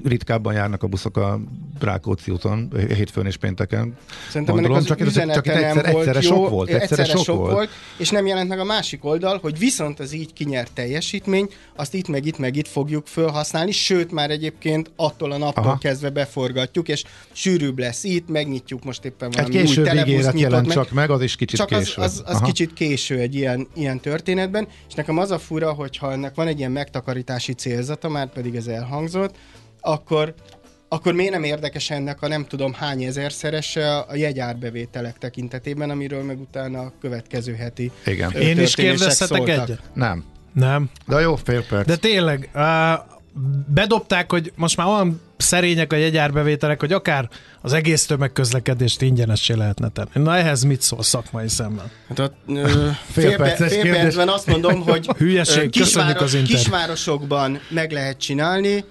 ritkábban 0.05 0.53
járnak 0.53 0.83
a 0.83 0.87
buszok 0.87 1.17
a 1.17 1.41
Rákóczi 1.81 2.31
úton, 2.31 2.73
hétfőn 2.89 3.27
és 3.27 3.37
pénteken. 3.37 3.97
Szerintem 4.29 4.55
Gondolom, 4.55 4.77
ennek 4.77 5.01
az 5.01 5.13
csak, 5.13 5.33
csak 5.33 5.47
egyszer, 5.47 5.75
nem 5.75 5.85
egyszerre 5.85 6.13
volt 6.13 6.23
sok 6.23 6.49
volt. 6.49 6.69
Egyszerre, 6.69 6.83
egyszerre 6.83 7.05
sok, 7.05 7.25
sok 7.25 7.37
volt. 7.37 7.53
volt. 7.53 7.71
És 7.97 8.11
nem 8.11 8.27
jelent 8.27 8.49
meg 8.49 8.59
a 8.59 8.65
másik 8.65 9.05
oldal, 9.05 9.39
hogy 9.39 9.59
viszont 9.59 10.01
az 10.01 10.13
így 10.13 10.33
kinyert 10.33 10.73
teljesítmény, 10.73 11.49
azt 11.77 11.95
itt 11.95 12.09
meg 12.09 12.27
itt 12.27 12.39
meg 12.39 12.57
itt 12.57 12.69
fogjuk 12.69 13.07
felhasználni, 13.07 13.71
sőt 13.71 14.13
már 14.13 14.31
egyébként 14.31 14.91
attól 14.97 15.33
a 15.33 15.37
naptól 15.37 15.65
Aha. 15.65 15.79
kezdve 15.79 16.11
beforgatjuk, 16.11 16.89
és 16.89 17.05
sűrűbb 17.33 17.79
lesz 17.79 18.05
itt, 18.05 18.29
megnyitjuk 18.29 18.85
most 18.85 19.05
éppen 19.05 19.31
valami 19.31 19.59
egy 19.59 19.79
új 19.79 19.85
telebusz 19.85 20.33
jelent 20.35 20.67
meg. 20.67 20.77
csak 20.77 20.91
meg, 20.91 21.11
az 21.11 21.23
is 21.23 21.37
kicsit 21.37 21.59
csak 21.59 21.69
késő. 21.69 22.03
az, 22.03 22.23
az, 22.27 22.35
az 22.35 22.41
kicsit 22.41 22.73
késő 22.73 23.19
egy 23.19 23.35
ilyen, 23.35 23.69
ilyen 23.75 24.01
történetben, 24.01 24.69
és 24.89 24.95
nekem 24.95 25.19
az 25.19 25.31
a 25.31 25.39
fura, 25.39 25.73
hogyha 25.73 26.13
ennek 26.13 26.35
van 26.35 26.47
egy 26.47 26.59
ilyen 26.59 26.71
megtakarítási 26.71 27.53
célzata, 27.53 28.09
már 28.09 28.33
pedig 28.33 28.55
ez 28.55 28.67
elhangzott, 28.67 29.35
akkor 29.81 30.35
akkor 30.93 31.13
miért 31.13 31.33
nem 31.33 31.43
érdekes 31.43 31.91
ennek 31.91 32.23
a 32.23 32.29
nem 32.29 32.47
tudom 32.47 32.73
hány 32.73 33.03
ezerszerese 33.03 33.99
a 33.99 34.15
jegyárbevételek 34.15 35.19
tekintetében, 35.19 35.91
amiről 35.91 36.23
meg 36.23 36.41
utána 36.41 36.81
a 36.81 36.93
következő 37.01 37.55
heti 37.55 37.91
Igen. 38.07 38.31
Én 38.31 38.61
is 38.61 38.75
kérdezhetek 38.75 39.49
egyet? 39.49 39.83
Nem. 39.95 40.25
Nem. 40.53 40.91
De 41.07 41.21
jó, 41.21 41.37
fél 41.37 41.67
perc. 41.67 41.87
De 41.87 41.97
tényleg, 41.97 42.51
uh, 42.55 42.63
bedobták, 43.75 44.31
hogy 44.31 44.53
most 44.57 44.77
már 44.77 44.87
olyan 44.87 45.21
szerények 45.37 45.93
a 45.93 45.97
jegyárbevételek, 45.97 46.81
hogy 46.81 46.93
akár 46.93 47.29
az 47.61 47.73
egész 47.73 48.07
tömegközlekedést 48.07 49.03
ingyenessé 49.03 49.55
lehetne 49.55 49.89
tenni. 49.89 50.11
Na 50.27 50.37
ehhez 50.37 50.63
mit 50.63 50.83
szól 50.83 51.03
szakmai 51.03 51.49
szemben? 51.49 51.91
Hát 52.09 52.19
a, 52.19 52.33
ö, 52.49 52.89
fél, 53.13 53.55
fél, 53.57 53.69
fél 53.69 53.93
percben 53.93 54.29
azt 54.29 54.47
mondom, 54.47 54.81
hogy 54.81 55.07
Hülyeség, 55.19 55.71
kisváros, 55.71 56.35
az 56.35 56.43
kisvárosokban 56.45 57.61
meg 57.69 57.93
lehet 57.93 58.19
csinálni, 58.19 58.85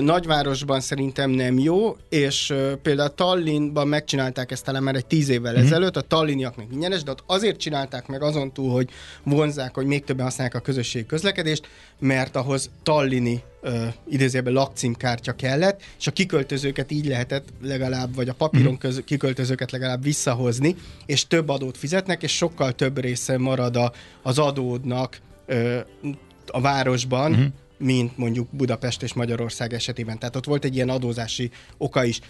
Nagyvárosban 0.00 0.80
szerintem 0.80 1.30
nem 1.30 1.58
jó, 1.58 1.96
és 2.08 2.54
például 2.82 3.14
Tallinnban 3.14 3.88
megcsinálták 3.88 4.50
ezt 4.50 4.64
talán 4.64 4.82
már 4.82 4.94
egy 4.94 5.06
tíz 5.06 5.28
évvel 5.28 5.52
mm-hmm. 5.52 5.62
ezelőtt, 5.62 5.96
a 5.96 6.00
talliniaknak 6.00 6.66
ingyenes, 6.72 7.02
de 7.02 7.10
ott 7.10 7.22
azért 7.26 7.56
csinálták 7.58 8.06
meg 8.06 8.22
azon 8.22 8.52
túl, 8.52 8.72
hogy 8.72 8.88
vonzák, 9.22 9.74
hogy 9.74 9.86
még 9.86 10.04
többen 10.04 10.24
használják 10.24 10.54
a 10.54 10.60
közösségi 10.60 11.06
közlekedést, 11.06 11.68
mert 11.98 12.36
ahhoz 12.36 12.70
tallini 12.82 13.42
uh, 13.62 13.86
idézőjelben 14.08 14.52
lakcímkártya 14.52 15.32
kellett, 15.32 15.82
és 15.98 16.06
a 16.06 16.10
kiköltözőket 16.10 16.90
így 16.90 17.06
lehetett 17.06 17.48
legalább, 17.62 18.14
vagy 18.14 18.28
a 18.28 18.34
papíron 18.34 18.72
mhm. 18.72 18.80
köz, 18.80 19.02
kiköltözőket 19.04 19.70
legalább 19.70 20.02
visszahozni, 20.02 20.76
és 21.06 21.26
több 21.26 21.48
adót 21.48 21.76
fizetnek, 21.76 22.22
és 22.22 22.36
sokkal 22.36 22.72
több 22.72 22.98
része 22.98 23.38
marad 23.38 23.76
a, 23.76 23.92
az 24.22 24.38
adódnak 24.38 25.18
uh, 25.48 25.76
a 26.46 26.60
városban, 26.60 27.32
uh-huh 27.32 27.46
mint 27.80 28.16
mondjuk 28.18 28.48
Budapest 28.50 29.02
és 29.02 29.12
Magyarország 29.12 29.72
esetében. 29.72 30.18
Tehát 30.18 30.36
ott 30.36 30.44
volt 30.44 30.64
egy 30.64 30.74
ilyen 30.74 30.88
adózási 30.88 31.50
oka 31.76 32.04
is. 32.04 32.20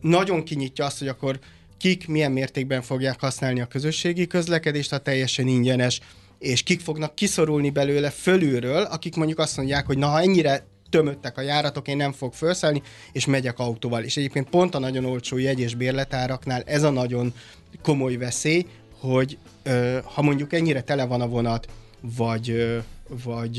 Nagyon 0.00 0.44
kinyitja 0.44 0.84
azt, 0.84 0.98
hogy 0.98 1.08
akkor 1.08 1.38
kik 1.78 2.08
milyen 2.08 2.32
mértékben 2.32 2.82
fogják 2.82 3.20
használni 3.20 3.60
a 3.60 3.66
közösségi 3.66 4.26
közlekedést, 4.26 4.90
ha 4.90 4.98
teljesen 4.98 5.46
ingyenes, 5.46 6.00
és 6.38 6.62
kik 6.62 6.80
fognak 6.80 7.14
kiszorulni 7.14 7.70
belőle 7.70 8.10
fölülről, 8.10 8.82
akik 8.82 9.16
mondjuk 9.16 9.38
azt 9.38 9.56
mondják, 9.56 9.86
hogy 9.86 9.98
na 9.98 10.06
ha 10.06 10.20
ennyire 10.20 10.66
tömöttek 10.90 11.38
a 11.38 11.40
járatok, 11.40 11.88
én 11.88 11.96
nem 11.96 12.12
fog 12.12 12.32
felszállni, 12.32 12.82
és 13.12 13.26
megyek 13.26 13.58
autóval. 13.58 14.02
És 14.02 14.16
egyébként 14.16 14.50
pont 14.50 14.74
a 14.74 14.78
nagyon 14.78 15.04
olcsó 15.04 15.38
jegy 15.38 15.60
és 15.60 15.74
bérletáraknál 15.74 16.62
ez 16.66 16.82
a 16.82 16.90
nagyon 16.90 17.34
komoly 17.82 18.16
veszély, 18.16 18.66
hogy 18.98 19.38
ö, 19.62 19.98
ha 20.02 20.22
mondjuk 20.22 20.52
ennyire 20.52 20.80
tele 20.80 21.04
van 21.04 21.20
a 21.20 21.28
vonat, 21.28 21.68
vagy, 22.00 22.80
vagy 23.24 23.58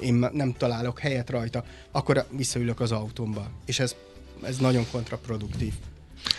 én 0.00 0.14
nem 0.32 0.54
találok 0.58 0.98
helyet 0.98 1.30
rajta, 1.30 1.64
akkor 1.90 2.24
visszaülök 2.30 2.80
az 2.80 2.92
autómba. 2.92 3.50
És 3.66 3.78
ez, 3.78 3.94
ez 4.42 4.56
nagyon 4.56 4.86
kontraproduktív. 4.90 5.72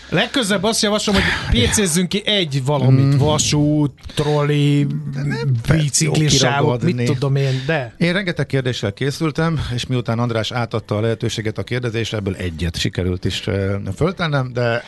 Legközebb 0.10 0.64
azt 0.64 0.82
javaslom, 0.82 1.16
hogy 1.16 1.24
PC-zzünk 1.70 2.10
ki 2.10 2.22
egy 2.26 2.66
valamit, 2.66 3.16
mm. 3.16 3.18
vasút, 3.18 3.92
trolli, 4.16 4.88
biciklisávok, 5.68 6.82
mit 6.82 7.04
tudom 7.04 7.36
én, 7.36 7.64
de... 7.66 7.94
Én 7.98 8.14
rengeteg 8.14 8.46
kérdéssel 8.46 8.94
készültem, 8.94 9.60
és 9.74 9.86
miután 9.86 10.20
András 10.20 10.52
átadta 10.52 10.98
a 10.98 11.02
lehetőséget 11.02 11.58
a 11.58 11.64
kérdezésre, 11.64 12.18
ebből 12.18 12.36
egyet 12.36 12.78
sikerült 12.78 13.26
is 13.26 13.44
föltennem, 13.96 14.54
de 14.54 14.84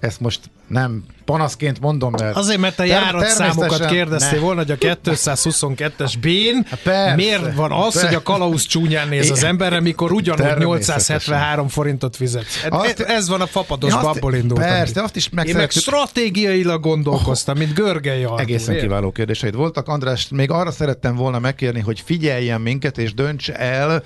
ezt 0.00 0.20
most 0.20 0.40
nem 0.66 1.04
panaszként 1.32 1.80
mondom, 1.80 2.14
mert... 2.18 2.36
Azért, 2.36 2.60
mert 2.60 2.78
a 2.78 2.84
járatszámokat 2.84 3.86
kérdeztél 3.86 4.38
ne. 4.38 4.44
volna, 4.44 4.60
hogy 4.60 4.70
a 4.70 4.76
222-es 4.76 6.12
bén 6.20 6.66
persze, 6.82 7.14
miért 7.14 7.54
van 7.54 7.72
az, 7.72 7.92
persze. 7.92 8.06
hogy 8.06 8.14
a 8.16 8.22
kalauz 8.22 8.66
csúnyán 8.66 9.08
néz 9.08 9.30
az 9.30 9.44
emberre, 9.44 9.80
mikor 9.80 10.12
ugyanúgy 10.12 10.58
873 10.58 11.68
forintot 11.68 12.16
fizet. 12.16 12.44
Azt, 12.68 13.00
ez 13.00 13.28
van 13.28 13.40
a 13.40 13.46
fapadosban, 13.46 14.04
abból 14.04 14.34
indultam. 14.34 14.68
Persze, 14.68 15.02
azt 15.02 15.16
is 15.16 15.28
meg 15.28 15.46
Én 15.46 15.56
meg 15.56 15.70
stratégiailag 15.70 16.82
gondolkoztam, 16.82 17.58
mint 17.58 17.74
Görgely 17.74 18.24
Artur. 18.24 18.40
Egészen 18.40 18.78
kiváló 18.78 19.10
kérdéseid 19.10 19.54
voltak. 19.54 19.88
András, 19.88 20.28
még 20.30 20.50
arra 20.50 20.70
szerettem 20.70 21.16
volna 21.16 21.38
megkérni, 21.38 21.80
hogy 21.80 22.02
figyeljen 22.04 22.60
minket, 22.60 22.98
és 22.98 23.14
dönts 23.14 23.50
el, 23.50 24.02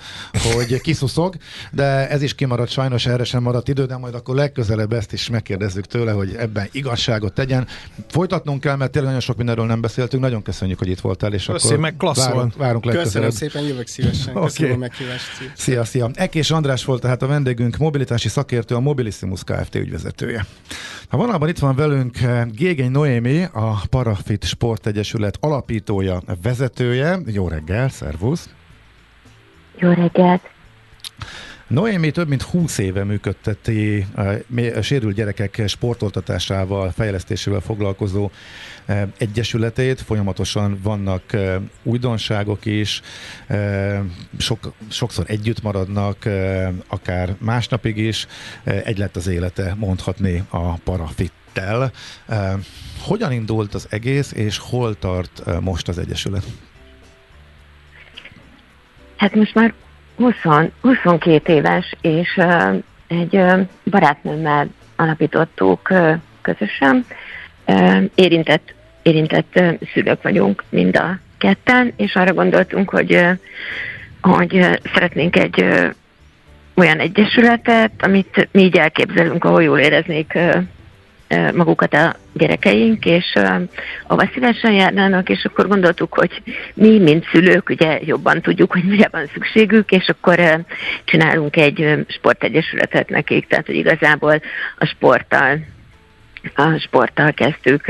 hogy 0.53 0.81
kiszuszog, 0.81 1.35
de 1.71 2.09
ez 2.09 2.21
is 2.21 2.35
kimaradt, 2.35 2.71
sajnos 2.71 3.05
erre 3.05 3.23
sem 3.23 3.43
maradt 3.43 3.67
idő, 3.67 3.85
de 3.85 3.97
majd 3.97 4.13
akkor 4.13 4.35
legközelebb 4.35 4.93
ezt 4.93 5.13
is 5.13 5.29
megkérdezzük 5.29 5.85
tőle, 5.85 6.11
hogy 6.11 6.35
ebben 6.37 6.69
igazság 6.71 7.16
tanúbizonyságot 7.17 7.33
tegyen. 7.33 7.67
Folytatnunk 8.07 8.61
kell, 8.61 8.75
mert 8.75 8.91
tényleg 8.91 9.09
nagyon 9.09 9.25
sok 9.25 9.37
mindenről 9.37 9.65
nem 9.65 9.81
beszéltünk. 9.81 10.23
Nagyon 10.23 10.41
köszönjük, 10.41 10.77
hogy 10.79 10.87
itt 10.87 10.99
voltál, 10.99 11.33
és 11.33 11.45
Köszi, 11.45 11.67
akkor 11.67 11.79
meg 11.79 11.95
klassz 11.97 12.25
várunk, 12.25 12.55
várunk 12.55 12.89
Köszönöm 12.89 13.29
szépen, 13.29 13.63
jövök 13.63 13.87
szívesen. 13.87 14.35
Oké. 14.35 14.45
Köszönöm 14.45 14.73
a 14.73 14.77
meghívást. 14.77 15.25
Szia. 15.37 15.51
Szia, 15.55 15.83
szia. 15.83 16.09
Ekés 16.13 16.51
András 16.51 16.85
volt 16.85 17.01
tehát 17.01 17.21
a 17.21 17.27
vendégünk, 17.27 17.77
mobilitási 17.77 18.27
szakértő, 18.27 18.75
a 18.75 18.79
Mobilissimus 18.79 19.43
Kft. 19.43 19.75
ügyvezetője. 19.75 20.45
A 21.09 21.17
vonalban 21.17 21.49
itt 21.49 21.59
van 21.59 21.75
velünk 21.75 22.21
eh, 22.21 22.45
Gégeny 22.45 22.91
Noémi, 22.91 23.43
a 23.43 23.81
Parafit 23.89 24.43
Sportegyesület 24.43 25.37
alapítója, 25.39 26.21
vezetője. 26.41 27.19
Jó 27.25 27.47
reggel, 27.47 27.89
szervusz! 27.89 28.49
Jó 29.79 29.89
reggelt! 29.89 30.41
Noémi 31.67 32.11
több 32.11 32.27
mint 32.27 32.41
20 32.41 32.77
éve 32.77 33.03
működteti 33.03 34.05
a 34.75 34.81
sérült 34.81 35.15
gyerekek 35.15 35.63
sportoltatásával, 35.67 36.91
fejlesztésével 36.91 37.59
foglalkozó 37.59 38.29
eh, 38.85 39.07
egyesületét. 39.17 40.01
Folyamatosan 40.01 40.79
vannak 40.83 41.33
eh, 41.33 41.55
újdonságok 41.83 42.65
is, 42.65 43.01
eh, 43.47 43.99
sok, 44.37 44.73
sokszor 44.87 45.25
együtt 45.27 45.61
maradnak, 45.61 46.29
akár 46.87 47.35
másnapig 47.39 47.97
is. 47.97 48.27
Egy 48.63 48.97
lett 48.97 49.15
az 49.15 49.27
élete, 49.27 49.75
mondhatni 49.77 50.43
a 50.49 50.73
parafittel. 50.73 51.91
Eh, 52.27 52.53
Hogyan 53.01 53.31
indult 53.31 53.73
az 53.73 53.87
egész, 53.89 54.31
és 54.31 54.57
hol 54.57 54.99
tart 54.99 55.61
most 55.61 55.87
az 55.87 55.97
egyesület? 55.97 56.43
Hát 59.17 59.35
most 59.35 59.53
már 59.53 59.73
20, 60.17 60.35
22 60.81 61.53
éves, 61.53 61.95
és 62.01 62.39
egy 63.07 63.41
barátnőmmel 63.83 64.67
alapítottuk 64.95 65.93
közösen. 66.41 67.05
Érintett, 68.15 68.73
érintett 69.01 69.61
szülők 69.93 70.21
vagyunk 70.21 70.63
mind 70.69 70.97
a 70.97 71.19
ketten, 71.37 71.93
és 71.97 72.15
arra 72.15 72.33
gondoltunk, 72.33 72.89
hogy, 72.89 73.25
hogy 74.21 74.79
szeretnénk 74.93 75.35
egy 75.35 75.65
olyan 76.75 76.99
egyesületet, 76.99 77.91
amit 77.99 78.49
mi 78.51 78.61
így 78.61 78.77
elképzelünk, 78.77 79.43
ahol 79.43 79.63
jól 79.63 79.79
éreznék 79.79 80.37
magukat 81.53 81.93
a 81.93 82.15
gyerekeink, 82.33 83.05
és 83.05 83.33
ahova 84.07 84.29
szívesen 84.33 84.73
járnának, 84.73 85.29
és 85.29 85.45
akkor 85.45 85.67
gondoltuk, 85.67 86.13
hogy 86.13 86.41
mi, 86.73 86.99
mint 86.99 87.27
szülők, 87.31 87.69
ugye 87.69 87.99
jobban 88.05 88.41
tudjuk, 88.41 88.71
hogy 88.71 88.83
mire 88.83 89.07
van 89.11 89.29
szükségük, 89.33 89.91
és 89.91 90.07
akkor 90.07 90.65
csinálunk 91.03 91.55
egy 91.55 92.05
sportegyesületet 92.07 93.09
nekik, 93.09 93.47
tehát 93.47 93.65
hogy 93.65 93.75
igazából 93.75 94.41
a 94.77 94.85
sporttal 94.85 95.59
a 96.55 96.77
sporttal 96.79 97.33
kezdtük 97.33 97.85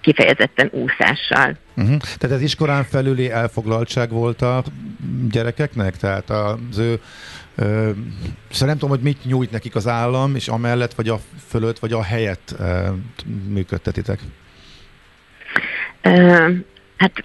kifejezetten 0.00 0.68
úszással. 0.72 1.56
Uh-huh. 1.76 1.96
Tehát 2.18 2.36
ez 2.36 2.42
iskolán 2.42 2.84
felüli 2.84 3.30
elfoglaltság 3.30 4.10
volt 4.10 4.42
a 4.42 4.62
gyerekeknek? 5.30 5.96
Tehát 5.96 6.30
az 6.30 6.78
ő 6.78 7.00
szóval 7.56 8.68
nem 8.68 8.72
tudom, 8.78 8.88
hogy 8.88 9.00
mit 9.00 9.24
nyújt 9.24 9.50
nekik 9.50 9.74
az 9.74 9.88
állam, 9.88 10.34
és 10.34 10.48
amellett, 10.48 10.94
vagy 10.94 11.08
a 11.08 11.20
fölött, 11.48 11.78
vagy 11.78 11.92
a 11.92 12.02
helyett 12.02 12.54
működtetitek. 13.48 14.20
Hát 16.96 17.24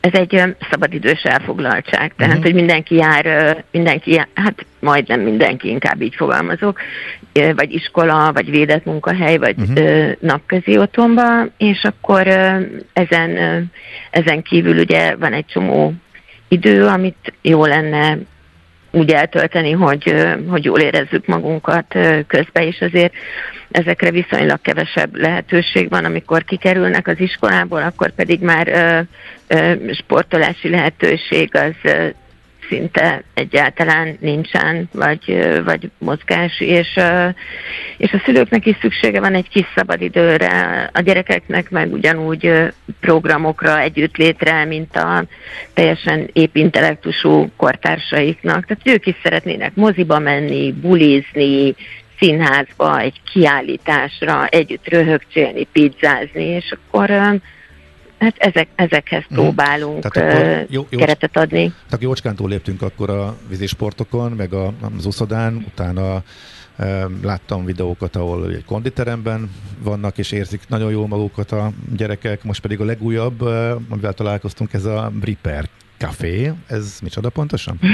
ez 0.00 0.12
egy 0.12 0.42
szabadidős 0.70 1.22
elfoglaltság, 1.22 2.14
tehát 2.16 2.34
Mhm. 2.34 2.42
hogy 2.42 2.54
mindenki 2.54 2.94
jár, 2.94 3.56
mindenki 3.70 4.12
jár, 4.12 4.28
hát 4.34 4.66
majdnem 4.78 5.20
mindenki, 5.20 5.68
inkább 5.68 6.02
így 6.02 6.14
fogalmazok, 6.14 6.80
vagy 7.32 7.72
iskola, 7.72 8.32
vagy 8.32 8.50
védett 8.50 8.84
munkahely, 8.84 9.36
vagy 9.36 9.54
uh-huh. 9.58 10.12
napközi 10.20 10.78
otthonba, 10.78 11.44
és 11.56 11.84
akkor 11.84 12.26
ezen, 12.92 13.70
ezen 14.10 14.42
kívül 14.42 14.78
ugye 14.78 15.16
van 15.16 15.32
egy 15.32 15.46
csomó 15.46 15.94
idő, 16.48 16.86
amit 16.86 17.32
jó 17.42 17.64
lenne 17.64 18.18
úgy 18.92 19.10
eltölteni, 19.10 19.70
hogy, 19.70 20.14
hogy 20.48 20.64
jól 20.64 20.80
érezzük 20.80 21.26
magunkat 21.26 21.86
közben, 22.26 22.62
és 22.62 22.80
azért 22.80 23.12
ezekre 23.70 24.10
viszonylag 24.10 24.60
kevesebb 24.60 25.16
lehetőség 25.16 25.88
van, 25.88 26.04
amikor 26.04 26.44
kikerülnek 26.44 27.06
az 27.06 27.20
iskolából, 27.20 27.82
akkor 27.82 28.10
pedig 28.10 28.40
már 28.40 28.66
sportolási 29.92 30.68
lehetőség 30.68 31.50
az 31.56 31.92
szinte 32.72 33.22
egyáltalán 33.34 34.16
nincsen, 34.20 34.88
vagy, 34.92 35.48
vagy 35.64 35.90
mozgás, 35.98 36.60
és, 36.60 37.00
és 37.96 38.12
a 38.12 38.22
szülőknek 38.24 38.66
is 38.66 38.76
szüksége 38.80 39.20
van 39.20 39.34
egy 39.34 39.48
kis 39.48 39.66
szabadidőre, 39.74 40.90
a 40.92 41.00
gyerekeknek 41.00 41.70
meg 41.70 41.92
ugyanúgy 41.92 42.52
programokra, 43.00 43.80
együttlétre, 43.80 44.64
mint 44.64 44.96
a 44.96 45.24
teljesen 45.74 46.28
épp 46.32 46.56
intellektusú 46.56 47.50
kortársaiknak. 47.56 48.66
Tehát 48.66 48.88
ők 48.98 49.06
is 49.06 49.16
szeretnének 49.22 49.74
moziba 49.74 50.18
menni, 50.18 50.72
bulizni, 50.72 51.74
színházba, 52.18 53.00
egy 53.00 53.20
kiállításra, 53.32 54.46
együtt 54.46 54.88
röhögcsélni, 54.88 55.66
pizzázni, 55.72 56.44
és 56.44 56.74
akkor 56.76 57.10
hát 58.22 58.36
ezek, 58.38 58.68
ezekhez 58.74 59.24
Mhm. 59.28 59.34
próbálunk 59.40 60.08
Tehát 60.08 60.66
jó- 60.70 60.86
jó- 60.90 60.98
keretet 60.98 61.36
adni. 61.36 61.72
Tehát 61.86 62.02
jócskán 62.04 62.36
léptünk 62.38 62.82
akkor 62.82 63.10
a 63.10 63.36
vízisportokon, 63.48 64.32
meg 64.32 64.52
a, 64.52 64.72
az 64.96 65.06
uszodán, 65.06 65.64
utána 65.68 66.22
láttam 67.22 67.64
videókat, 67.64 68.16
ahol 68.16 68.50
egy 68.50 68.64
konditeremben 68.64 69.50
vannak, 69.82 70.18
és 70.18 70.32
érzik 70.32 70.60
nagyon 70.68 70.90
jól 70.90 71.06
magukat 71.06 71.52
a 71.52 71.70
gyerekek, 71.96 72.44
most 72.44 72.60
pedig 72.60 72.80
a 72.80 72.84
legújabb, 72.84 73.40
amivel 73.88 74.12
találkoztunk, 74.12 74.72
ez 74.72 74.84
a 74.84 75.10
Bripper 75.20 75.68
Café. 75.98 76.52
Ez 76.66 76.98
micsoda 77.02 77.28
pontosan? 77.28 77.78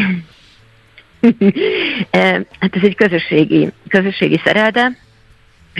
Hát 2.10 2.76
ez 2.76 2.82
egy 2.82 2.94
közösségi, 2.94 3.72
közösségi 3.88 4.40
szerelde, 4.44 4.98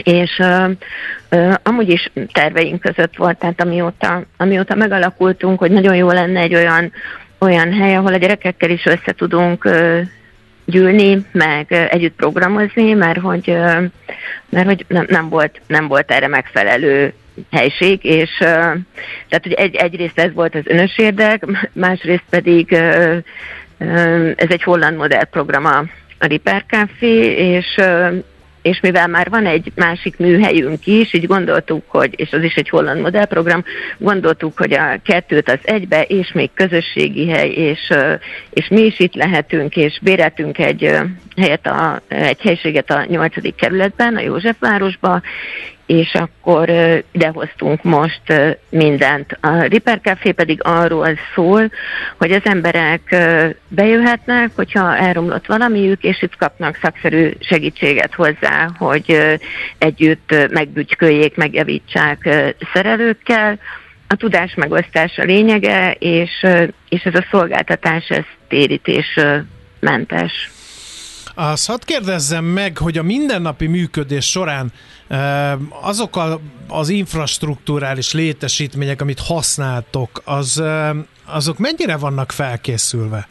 és 0.03 0.39
ö, 0.39 0.65
ö, 1.29 1.53
amúgy 1.63 1.89
is 1.89 2.11
terveink 2.31 2.81
között 2.81 3.15
volt, 3.15 3.39
tehát 3.39 3.61
amióta, 3.61 4.23
amióta 4.37 4.75
megalakultunk, 4.75 5.59
hogy 5.59 5.71
nagyon 5.71 5.95
jó 5.95 6.11
lenne 6.11 6.39
egy 6.39 6.55
olyan, 6.55 6.91
olyan 7.39 7.73
hely, 7.73 7.95
ahol 7.95 8.13
a 8.13 8.17
gyerekekkel 8.17 8.69
is 8.69 8.85
össze 8.85 9.11
tudunk 9.17 9.65
ö, 9.65 10.01
gyűlni, 10.65 11.25
meg 11.31 11.87
együtt 11.89 12.15
programozni, 12.15 12.93
mert 12.93 13.19
hogy, 13.19 13.57
mert 14.49 14.65
hogy 14.65 14.85
nem, 14.87 15.05
nem, 15.09 15.29
volt, 15.29 15.61
nem 15.67 15.87
volt 15.87 16.11
erre 16.11 16.27
megfelelő 16.27 17.13
helység, 17.51 18.03
és 18.03 18.29
tehát 18.37 19.43
hogy 19.43 19.53
egy, 19.53 19.75
egyrészt 19.75 20.19
ez 20.19 20.33
volt 20.33 20.55
az 20.55 20.63
önös 20.65 20.97
érdek, 20.97 21.45
másrészt 21.73 22.23
pedig 22.29 22.73
ez 24.35 24.49
egy 24.49 24.63
holland 24.63 24.97
modellprogram 24.97 25.65
a, 25.65 25.77
a 26.19 26.25
Ripper 26.25 26.63
Café, 26.67 27.15
és 27.35 27.79
és 28.61 28.79
mivel 28.81 29.07
már 29.07 29.29
van 29.29 29.45
egy 29.45 29.71
másik 29.75 30.17
műhelyünk 30.17 30.87
is, 30.87 31.13
így 31.13 31.27
gondoltuk, 31.27 31.83
hogy, 31.87 32.13
és 32.17 32.31
az 32.31 32.43
is 32.43 32.55
egy 32.55 32.69
holland 32.69 33.01
modellprogram, 33.01 33.63
gondoltuk, 33.97 34.57
hogy 34.57 34.73
a 34.73 34.99
kettőt 35.03 35.49
az 35.49 35.59
egybe, 35.61 36.01
és 36.01 36.31
még 36.31 36.49
közösségi 36.53 37.29
hely, 37.29 37.49
és, 37.49 37.93
és 38.49 38.67
mi 38.67 38.81
is 38.81 38.99
itt 38.99 39.13
lehetünk, 39.13 39.75
és 39.75 39.99
béreltünk 40.01 40.57
egy 40.57 40.97
helyet, 41.37 41.67
a, 41.67 42.01
egy 42.07 42.41
helységet 42.41 42.89
a 42.91 43.05
8. 43.07 43.55
kerületben, 43.55 44.15
a 44.15 44.21
Józsefvárosba, 44.21 45.21
és 45.89 46.13
akkor 46.13 46.69
idehoztunk 47.11 47.83
most 47.83 48.21
mindent. 48.69 49.37
A 49.41 49.61
Ripper 49.61 49.99
Café 50.03 50.31
pedig 50.31 50.59
arról 50.63 51.19
szól, 51.35 51.71
hogy 52.17 52.31
az 52.31 52.41
emberek 52.43 53.15
bejöhetnek, 53.67 54.51
hogyha 54.55 54.97
elromlott 54.97 55.45
valamiük, 55.45 56.03
és 56.03 56.21
itt 56.21 56.35
kapnak 56.35 56.79
szakszerű 56.81 57.31
segítséget 57.39 58.13
hozzá, 58.13 58.69
hogy 58.77 59.37
együtt 59.77 60.35
megbütyköljék, 60.49 61.35
megjavítsák 61.35 62.29
szerelőkkel. 62.73 63.59
A 64.07 64.15
tudás 64.15 64.53
megosztása 64.55 65.23
lényege, 65.23 65.91
és, 65.99 66.45
és 66.89 67.03
ez 67.03 67.15
a 67.15 67.25
szolgáltatás, 67.31 68.07
ez 68.09 68.25
térítés 68.47 69.13
ö, 69.15 69.37
mentes. 69.79 70.51
Azt 71.35 71.67
hadd 71.67 71.79
kérdezzem 71.85 72.45
meg, 72.45 72.77
hogy 72.77 72.97
a 72.97 73.03
mindennapi 73.03 73.67
működés 73.67 74.29
során 74.29 74.71
azok 75.81 76.15
a, 76.15 76.39
az 76.67 76.89
infrastruktúrális 76.89 78.13
létesítmények, 78.13 79.01
amit 79.01 79.19
használtok, 79.19 80.21
az, 80.25 80.63
azok 81.25 81.57
mennyire 81.57 81.97
vannak 81.97 82.31
felkészülve 82.31 83.27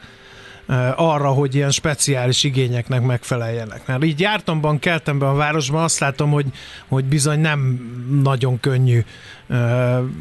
arra, 0.97 1.29
hogy 1.29 1.55
ilyen 1.55 1.71
speciális 1.71 2.45
igényeknek 2.45 3.03
megfeleljenek? 3.03 3.87
Mert 3.87 4.05
így 4.05 4.21
jártamban, 4.21 4.79
keltem 4.79 5.19
be 5.19 5.29
a 5.29 5.35
városban, 5.35 5.83
azt 5.83 5.99
látom, 5.99 6.31
hogy, 6.31 6.47
hogy 6.89 7.05
bizony 7.05 7.41
nem 7.41 7.61
nagyon 8.23 8.61
könnyű 8.61 9.05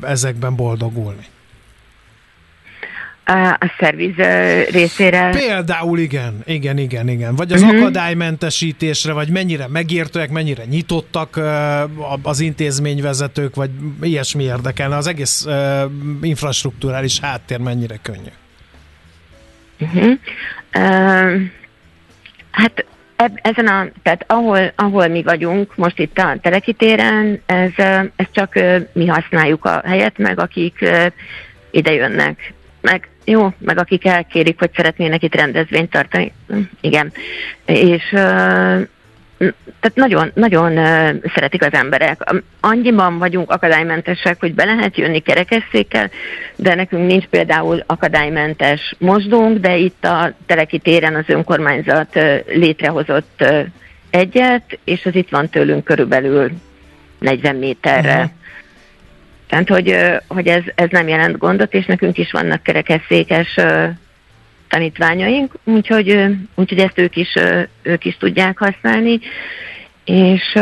ezekben 0.01 0.55
boldogulni. 0.55 1.25
A 3.59 3.71
szerviz 3.79 4.15
részére. 4.71 5.29
Például 5.29 5.99
igen, 5.99 6.41
igen, 6.45 6.77
igen, 6.77 7.09
igen. 7.09 7.35
Vagy 7.35 7.51
az 7.51 7.61
uh-huh. 7.61 7.79
akadálymentesítésre, 7.79 9.13
vagy 9.13 9.29
mennyire 9.29 9.67
megértőek, 9.67 10.29
mennyire 10.29 10.65
nyitottak 10.65 11.39
az 12.21 12.39
intézményvezetők, 12.39 13.55
vagy 13.55 13.69
ilyesmi 14.01 14.43
érdekelne. 14.43 14.95
Az 14.95 15.07
egész 15.07 15.47
infrastruktúrális 16.21 17.19
háttér 17.19 17.59
mennyire 17.59 17.95
könnyű. 18.01 18.31
Uh-huh. 19.79 20.13
Uh, 20.75 21.41
hát 22.51 22.85
eb, 23.15 23.39
ezen 23.41 23.67
a, 23.67 23.87
tehát 24.03 24.23
ahol, 24.27 24.73
ahol 24.75 25.07
mi 25.07 25.23
vagyunk, 25.23 25.75
most 25.75 25.99
itt 25.99 26.17
a 26.17 26.37
Telekitéren, 26.41 27.41
ez, 27.45 27.71
ez 28.15 28.25
csak 28.31 28.59
mi 28.93 29.07
használjuk 29.07 29.65
a 29.65 29.81
helyet, 29.85 30.17
meg 30.17 30.39
akik 30.39 30.85
ide 31.71 31.93
jönnek. 31.93 32.53
Meg 32.81 33.09
jó, 33.29 33.53
meg 33.57 33.77
akik 33.77 34.05
elkérik, 34.05 34.59
hogy 34.59 34.69
szeretnének 34.75 35.23
itt 35.23 35.35
rendezvényt 35.35 35.89
tartani. 35.89 36.33
Igen. 36.81 37.11
És 37.65 38.03
tehát 39.79 39.95
nagyon, 39.95 40.31
nagyon 40.33 40.73
szeretik 41.35 41.63
az 41.63 41.73
emberek. 41.73 42.33
Annyiban 42.59 43.17
vagyunk 43.17 43.51
akadálymentesek, 43.51 44.39
hogy 44.39 44.53
be 44.53 44.65
lehet 44.65 44.97
jönni 44.97 45.19
kerekesszékkel, 45.19 46.09
de 46.55 46.75
nekünk 46.75 47.07
nincs 47.07 47.25
például 47.25 47.83
akadálymentes 47.85 48.95
mosdónk, 48.97 49.57
de 49.57 49.75
itt 49.75 50.05
a 50.05 50.33
Teleki 50.45 50.79
téren 50.79 51.15
az 51.15 51.25
önkormányzat 51.27 52.19
létrehozott 52.47 53.43
egyet, 54.09 54.79
és 54.83 55.05
az 55.05 55.15
itt 55.15 55.29
van 55.29 55.49
tőlünk 55.49 55.83
körülbelül 55.83 56.51
40 57.19 57.55
méterre. 57.55 58.15
Uh-huh. 58.15 58.31
Tehát, 59.49 59.69
hogy, 59.69 59.95
hogy 60.27 60.47
ez, 60.47 60.63
ez 60.75 60.87
nem 60.89 61.07
jelent 61.07 61.37
gondot, 61.37 61.73
és 61.73 61.85
nekünk 61.85 62.17
is 62.17 62.31
vannak 62.31 62.63
kerekesszékes 62.63 63.55
tanítványaink, 64.67 65.53
úgyhogy, 65.63 66.25
úgyhogy 66.55 66.79
ezt 66.79 66.99
ők 66.99 67.15
is, 67.15 67.35
ők 67.81 68.05
is 68.05 68.17
tudják 68.17 68.57
használni, 68.57 69.19
és 70.05 70.53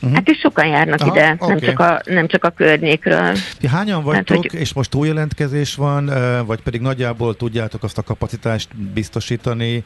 Uh-huh. 0.00 0.14
Hát 0.14 0.28
is 0.28 0.38
sokan 0.38 0.66
járnak 0.66 1.00
Aha, 1.00 1.16
ide, 1.16 1.36
okay. 1.38 1.48
nem, 1.48 1.58
csak 1.58 1.78
a, 1.80 2.00
nem 2.04 2.26
csak 2.26 2.44
a 2.44 2.50
környékről. 2.50 3.36
Ti 3.58 3.66
hányan 3.66 4.02
vagytok, 4.02 4.36
hát, 4.36 4.50
hogy... 4.50 4.60
és 4.60 4.72
most 4.72 4.94
új 4.94 5.06
jelentkezés 5.08 5.74
van, 5.74 6.10
vagy 6.46 6.60
pedig 6.60 6.80
nagyjából 6.80 7.36
tudjátok 7.36 7.82
azt 7.82 7.98
a 7.98 8.02
kapacitást 8.02 8.76
biztosítani, 8.76 9.84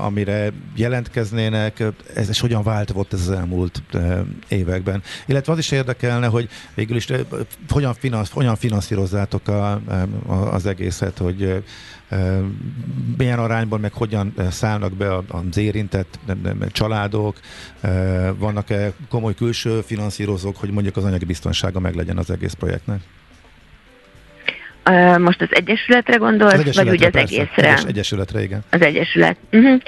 amire 0.00 0.50
jelentkeznének, 0.76 1.80
ez, 2.14 2.28
ez 2.28 2.38
hogyan 2.38 2.62
vált 2.62 2.90
volt 2.90 3.12
ez 3.12 3.20
az 3.20 3.30
elmúlt 3.30 3.82
években? 4.48 5.02
Illetve 5.26 5.52
az 5.52 5.58
is 5.58 5.70
érdekelne, 5.70 6.26
hogy 6.26 6.48
végül 6.74 6.96
is 6.96 7.06
hogyan, 7.68 7.94
finansz, 7.94 8.30
hogyan 8.30 8.56
finanszírozzátok 8.56 9.48
a, 9.48 9.70
a, 9.72 9.80
az 10.52 10.66
egészet, 10.66 11.18
hogy 11.18 11.62
milyen 13.18 13.38
arányban, 13.38 13.80
meg 13.80 13.92
hogyan 13.92 14.34
szállnak 14.50 14.92
be 14.92 15.16
az 15.16 15.56
érintett 15.56 16.18
családok, 16.72 17.40
vannak-e 18.36 18.92
komoly 19.08 19.34
külső 19.34 19.80
finanszírozók, 19.80 20.56
hogy 20.56 20.70
mondjuk 20.70 20.96
az 20.96 21.04
anyagi 21.04 21.24
biztonsága 21.24 21.80
meg 21.80 21.94
legyen 21.94 22.18
az 22.18 22.30
egész 22.30 22.52
projektnek? 22.52 23.00
Most 25.18 25.42
az 25.42 25.48
Egyesületre 25.50 26.16
gondolsz, 26.16 26.52
az 26.52 26.76
vagy 26.76 26.88
úgy 26.88 27.04
az 27.04 27.10
persze. 27.10 27.34
egészre? 27.40 27.68
Egyes, 27.68 27.84
egyesületre, 27.84 28.42
igen. 28.42 28.64
Az 28.70 28.80
Egyesület. 28.80 29.36
Uh-huh. 29.52 29.80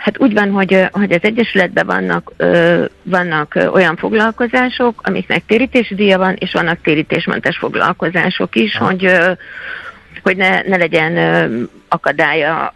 Hát 0.00 0.14
úgy 0.18 0.32
van, 0.32 0.50
hogy, 0.50 0.86
hogy 0.90 1.12
az 1.12 1.22
Egyesületben 1.22 1.86
vannak, 1.86 2.32
vannak 3.02 3.58
olyan 3.72 3.96
foglalkozások, 3.96 5.00
amiknek 5.02 5.42
térítési 5.46 5.94
díja 5.94 6.18
van, 6.18 6.36
és 6.38 6.52
vannak 6.52 6.80
térítésmentes 6.82 7.58
foglalkozások 7.58 8.56
is, 8.56 8.76
ha. 8.76 8.84
hogy 8.84 9.18
hogy 10.22 10.36
ne, 10.36 10.62
ne 10.62 10.76
legyen 10.76 11.16
akadálya 11.88 12.74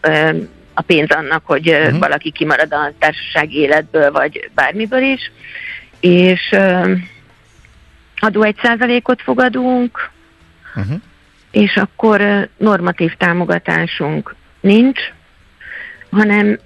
a 0.74 0.82
pénz 0.82 1.10
annak, 1.10 1.46
hogy 1.46 1.68
uh-huh. 1.68 1.98
valaki 1.98 2.30
kimarad 2.30 2.72
a 2.72 2.92
társasági 2.98 3.58
életből, 3.58 4.12
vagy 4.12 4.50
bármiből 4.54 5.02
is. 5.02 5.30
És 6.00 6.54
adó 8.18 8.42
egy 8.42 8.56
százalékot 8.62 9.22
fogadunk, 9.22 10.10
uh-huh. 10.76 11.00
és 11.50 11.76
akkor 11.76 12.48
normatív 12.56 13.14
támogatásunk 13.14 14.34
nincs, 14.60 15.00
hanem 16.10 16.58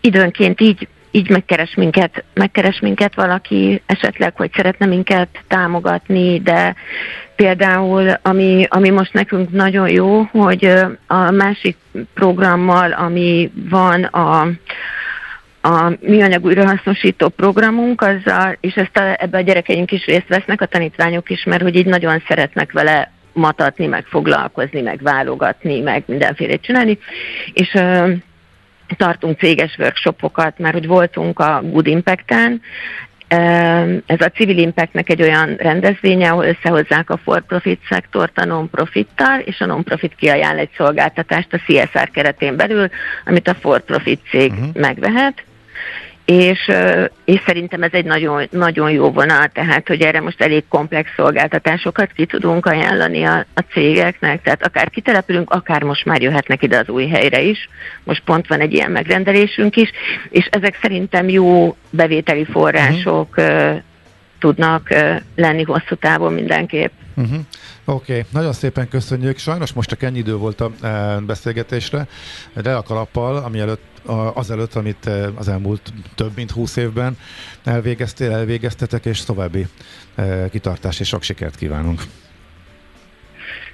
időnként 0.00 0.60
így, 0.60 0.88
így 1.10 1.30
megkeres 1.30 1.74
minket, 1.74 2.24
megkeres 2.34 2.80
minket 2.80 3.14
valaki 3.14 3.82
esetleg, 3.86 4.36
hogy 4.36 4.50
szeretne 4.54 4.86
minket 4.86 5.28
támogatni, 5.48 6.40
de 6.40 6.74
Például, 7.40 8.10
ami, 8.22 8.66
ami 8.68 8.90
most 8.90 9.12
nekünk 9.12 9.50
nagyon 9.50 9.88
jó, 9.88 10.22
hogy 10.22 10.72
a 11.06 11.30
másik 11.30 11.76
programmal, 12.14 12.92
ami 12.92 13.50
van 13.70 14.04
a, 14.04 14.40
a 15.62 15.92
műanyag 16.00 16.44
újrahasznosító 16.44 17.28
programunk, 17.28 18.02
azzal, 18.02 18.56
és 18.60 18.74
ezt 18.74 18.96
a, 18.96 19.22
ebbe 19.22 19.38
a 19.38 19.40
gyerekeink 19.40 19.92
is 19.92 20.04
részt 20.04 20.28
vesznek, 20.28 20.60
a 20.60 20.66
tanítványok 20.66 21.30
is, 21.30 21.44
mert 21.44 21.62
hogy 21.62 21.76
így 21.76 21.86
nagyon 21.86 22.22
szeretnek 22.28 22.72
vele 22.72 23.12
matatni, 23.32 23.86
meg 23.86 24.04
foglalkozni, 24.04 24.80
meg 24.80 25.02
válogatni, 25.02 25.80
meg 25.80 26.02
mindenféle 26.06 26.56
csinálni, 26.56 26.98
és 27.52 27.74
tartunk 28.96 29.38
céges 29.38 29.76
workshopokat, 29.78 30.58
mert 30.58 30.74
hogy 30.74 30.86
voltunk 30.86 31.38
a 31.38 31.62
Good 31.64 31.86
Impact-en, 31.86 32.60
ez 34.06 34.20
a 34.20 34.32
Civil 34.34 34.58
Impactnek 34.58 35.08
egy 35.08 35.22
olyan 35.22 35.56
rendezvénye, 35.56 36.30
ahol 36.30 36.44
összehozzák 36.44 37.10
a 37.10 37.16
for-profit 37.16 37.80
szektort 37.88 38.38
a 38.38 38.44
non-profittal, 38.44 39.40
és 39.40 39.60
a 39.60 39.66
non-profit 39.66 40.14
kiajánl 40.14 40.58
egy 40.58 40.70
szolgáltatást 40.76 41.52
a 41.52 41.58
CSR 41.58 42.10
keretén 42.10 42.56
belül, 42.56 42.88
amit 43.24 43.48
a 43.48 43.54
for-profit 43.54 44.20
cég 44.30 44.52
uh-huh. 44.52 44.74
megvehet 44.74 45.44
és, 46.30 46.70
és 47.24 47.40
szerintem 47.46 47.82
ez 47.82 47.92
egy 47.92 48.04
nagyon, 48.04 48.46
nagyon 48.50 48.90
jó 48.90 49.10
vonal, 49.10 49.48
tehát 49.48 49.88
hogy 49.88 50.02
erre 50.02 50.20
most 50.20 50.42
elég 50.42 50.64
komplex 50.68 51.10
szolgáltatásokat 51.16 52.12
ki 52.12 52.26
tudunk 52.26 52.66
ajánlani 52.66 53.24
a, 53.24 53.46
a 53.54 53.60
cégeknek, 53.72 54.42
tehát 54.42 54.66
akár 54.66 54.90
kitelepülünk, 54.90 55.50
akár 55.50 55.82
most 55.82 56.04
már 56.04 56.22
jöhetnek 56.22 56.62
ide 56.62 56.78
az 56.78 56.88
új 56.88 57.08
helyre 57.08 57.40
is, 57.40 57.68
most 58.04 58.22
pont 58.24 58.46
van 58.46 58.60
egy 58.60 58.72
ilyen 58.72 58.90
megrendelésünk 58.90 59.76
is, 59.76 59.90
és 60.28 60.48
ezek 60.50 60.78
szerintem 60.82 61.28
jó 61.28 61.76
bevételi 61.90 62.44
források 62.44 63.34
uh-huh. 63.36 63.80
tudnak 64.38 64.88
lenni 65.36 65.62
hosszú 65.62 65.94
távon 65.94 66.32
mindenképp. 66.32 66.92
Uh-huh. 67.14 67.38
Oké, 67.84 68.12
okay. 68.12 68.24
nagyon 68.30 68.52
szépen 68.52 68.88
köszönjük. 68.88 69.38
Sajnos 69.38 69.72
most 69.72 69.88
csak 69.88 70.02
ennyi 70.02 70.18
idő 70.18 70.36
volt 70.36 70.60
a 70.60 70.70
e, 70.82 71.18
beszélgetésre, 71.18 72.06
de 72.54 72.74
a 72.74 72.82
kalappal, 72.82 73.36
ami 73.36 73.58
előtt, 73.58 73.82
azelőtt, 74.34 74.74
amit 74.74 75.06
e, 75.06 75.30
az 75.34 75.48
elmúlt 75.48 75.92
több 76.14 76.32
mint 76.36 76.50
húsz 76.50 76.76
évben 76.76 77.18
elvégeztél, 77.64 78.32
elvégeztetek, 78.32 79.04
és 79.04 79.24
további 79.24 79.66
e, 80.14 80.48
kitartás 80.48 81.00
és 81.00 81.08
sok 81.08 81.22
sikert 81.22 81.56
kívánunk. 81.56 82.02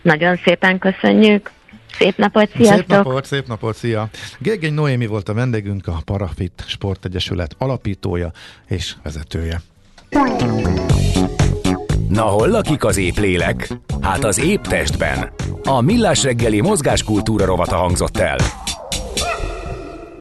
Nagyon 0.02 0.40
szépen 0.44 0.78
köszönjük. 0.78 1.50
Szép 1.98 2.16
napot, 2.16 2.50
sziasztok! 2.56 2.78
Szép 2.78 2.88
napot, 2.88 3.24
szép 3.24 3.46
napot, 3.46 3.76
szia! 3.76 4.08
Gégény 4.38 4.74
Noémi 4.74 5.06
volt 5.06 5.28
a 5.28 5.34
vendégünk, 5.34 5.86
a 5.86 5.98
Parafit 6.04 6.64
Sportegyesület 6.66 7.54
alapítója 7.58 8.32
és 8.68 8.94
vezetője. 9.02 9.60
Na 12.08 12.22
hol 12.22 12.48
lakik 12.48 12.84
az 12.84 12.96
épp 12.96 13.16
lélek? 13.16 13.68
Hát 14.00 14.24
az 14.24 14.38
épp 14.38 14.62
testben. 14.62 15.30
A 15.64 15.80
Millás 15.80 16.22
reggeli 16.22 16.60
mozgáskultúra 16.60 17.44
rovata 17.44 17.76
hangzott 17.76 18.16
el. 18.16 18.36